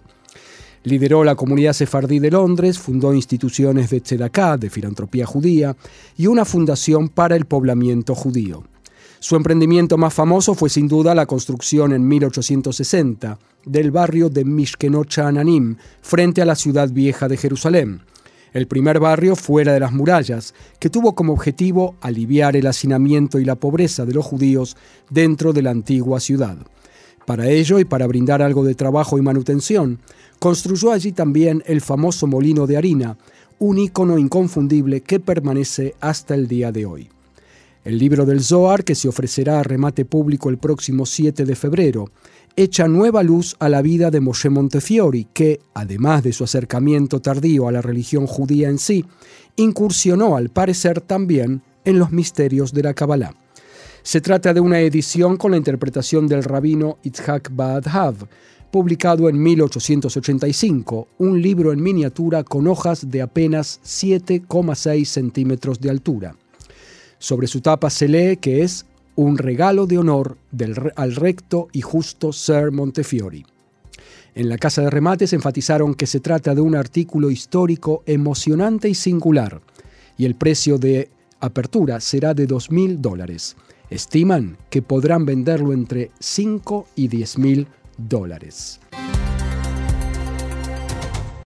Lideró 0.83 1.23
la 1.23 1.35
comunidad 1.35 1.73
sefardí 1.73 2.19
de 2.19 2.31
Londres, 2.31 2.77
fundó 2.77 3.13
instituciones 3.13 3.89
de 3.89 4.01
tzedakah, 4.01 4.57
de 4.57 4.69
filantropía 4.69 5.25
judía, 5.25 5.75
y 6.15 6.27
una 6.27 6.45
fundación 6.45 7.09
para 7.09 7.35
el 7.35 7.45
poblamiento 7.45 8.13
judío. 8.13 8.63
Su 9.19 9.35
emprendimiento 9.35 9.97
más 9.97 10.13
famoso 10.13 10.53
fue 10.53 10.69
sin 10.69 10.87
duda 10.87 11.13
la 11.13 11.25
construcción 11.25 11.91
en 11.91 12.07
1860 12.07 13.37
del 13.65 13.91
barrio 13.91 14.29
de 14.29 14.45
Mishkenocha 14.45 15.27
Ananim, 15.27 15.75
frente 16.01 16.41
a 16.41 16.45
la 16.45 16.55
ciudad 16.55 16.89
vieja 16.89 17.27
de 17.27 17.35
Jerusalén. 17.35 18.01
El 18.53 18.67
primer 18.67 18.99
barrio 18.99 19.35
fuera 19.35 19.73
de 19.73 19.79
las 19.79 19.91
murallas, 19.91 20.53
que 20.79 20.89
tuvo 20.89 21.13
como 21.13 21.33
objetivo 21.33 21.95
aliviar 22.01 22.55
el 22.55 22.67
hacinamiento 22.67 23.39
y 23.39 23.45
la 23.45 23.55
pobreza 23.55 24.05
de 24.05 24.13
los 24.13 24.25
judíos 24.25 24.75
dentro 25.09 25.53
de 25.53 25.61
la 25.61 25.71
antigua 25.71 26.19
ciudad. 26.19 26.57
Para 27.25 27.47
ello 27.47 27.77
y 27.77 27.85
para 27.85 28.07
brindar 28.07 28.41
algo 28.41 28.63
de 28.63 28.73
trabajo 28.73 29.19
y 29.19 29.21
manutención, 29.21 29.99
construyó 30.39 30.91
allí 30.91 31.11
también 31.11 31.61
el 31.67 31.81
famoso 31.81 32.25
molino 32.25 32.65
de 32.65 32.77
harina, 32.77 33.17
un 33.59 33.77
ícono 33.77 34.17
inconfundible 34.17 35.01
que 35.01 35.19
permanece 35.19 35.93
hasta 35.99 36.33
el 36.33 36.47
día 36.47 36.71
de 36.71 36.85
hoy. 36.87 37.09
El 37.83 37.97
libro 37.97 38.25
del 38.25 38.43
Zohar, 38.43 38.83
que 38.83 38.95
se 38.95 39.07
ofrecerá 39.07 39.59
a 39.59 39.63
remate 39.63 40.05
público 40.05 40.49
el 40.49 40.57
próximo 40.57 41.05
7 41.05 41.45
de 41.45 41.55
febrero, 41.55 42.09
echa 42.55 42.87
nueva 42.87 43.23
luz 43.23 43.55
a 43.59 43.69
la 43.69 43.81
vida 43.81 44.11
de 44.11 44.19
Moshe 44.19 44.49
Montefiori, 44.49 45.27
que, 45.33 45.59
además 45.73 46.23
de 46.23 46.33
su 46.33 46.43
acercamiento 46.43 47.21
tardío 47.21 47.67
a 47.67 47.71
la 47.71 47.81
religión 47.81 48.27
judía 48.27 48.69
en 48.69 48.79
sí, 48.79 49.05
incursionó 49.55 50.35
al 50.35 50.49
parecer 50.49 51.01
también 51.01 51.61
en 51.85 51.99
los 51.99 52.11
misterios 52.11 52.73
de 52.73 52.83
la 52.83 52.93
Kabbalah. 52.93 53.33
Se 54.03 54.21
trata 54.21 54.53
de 54.53 54.59
una 54.59 54.79
edición 54.79 55.37
con 55.37 55.51
la 55.51 55.57
interpretación 55.57 56.27
del 56.27 56.43
rabino 56.43 56.97
Itzhak 57.03 57.49
Baadhav, 57.53 58.15
publicado 58.71 59.29
en 59.29 59.41
1885, 59.41 61.07
un 61.17 61.41
libro 61.41 61.71
en 61.71 61.81
miniatura 61.81 62.43
con 62.43 62.67
hojas 62.67 63.09
de 63.09 63.21
apenas 63.21 63.79
7,6 63.83 65.05
centímetros 65.05 65.79
de 65.81 65.89
altura. 65.89 66.35
Sobre 67.17 67.47
su 67.47 67.61
tapa 67.61 67.89
se 67.89 68.07
lee 68.07 68.37
que 68.37 68.63
es 68.63 68.85
un 69.23 69.37
regalo 69.37 69.85
de 69.85 69.97
honor 69.97 70.37
del, 70.51 70.93
al 70.95 71.15
recto 71.15 71.67
y 71.73 71.81
justo 71.81 72.31
Sir 72.31 72.71
Montefiori. 72.71 73.45
En 74.33 74.47
la 74.47 74.57
casa 74.57 74.81
de 74.81 74.89
remates 74.89 75.33
enfatizaron 75.33 75.93
que 75.93 76.07
se 76.07 76.19
trata 76.21 76.55
de 76.55 76.61
un 76.61 76.75
artículo 76.75 77.29
histórico 77.29 78.03
emocionante 78.05 78.87
y 78.87 78.95
singular, 78.95 79.61
y 80.17 80.25
el 80.25 80.35
precio 80.35 80.77
de 80.77 81.09
apertura 81.41 81.99
será 81.99 82.33
de 82.33 82.47
2.000 82.47 82.97
dólares. 82.97 83.57
Estiman 83.89 84.57
que 84.69 84.81
podrán 84.81 85.25
venderlo 85.25 85.73
entre 85.73 86.11
5 86.19 86.87
y 86.95 87.07
10 87.07 87.37
mil 87.39 87.67
dólares. 87.97 88.79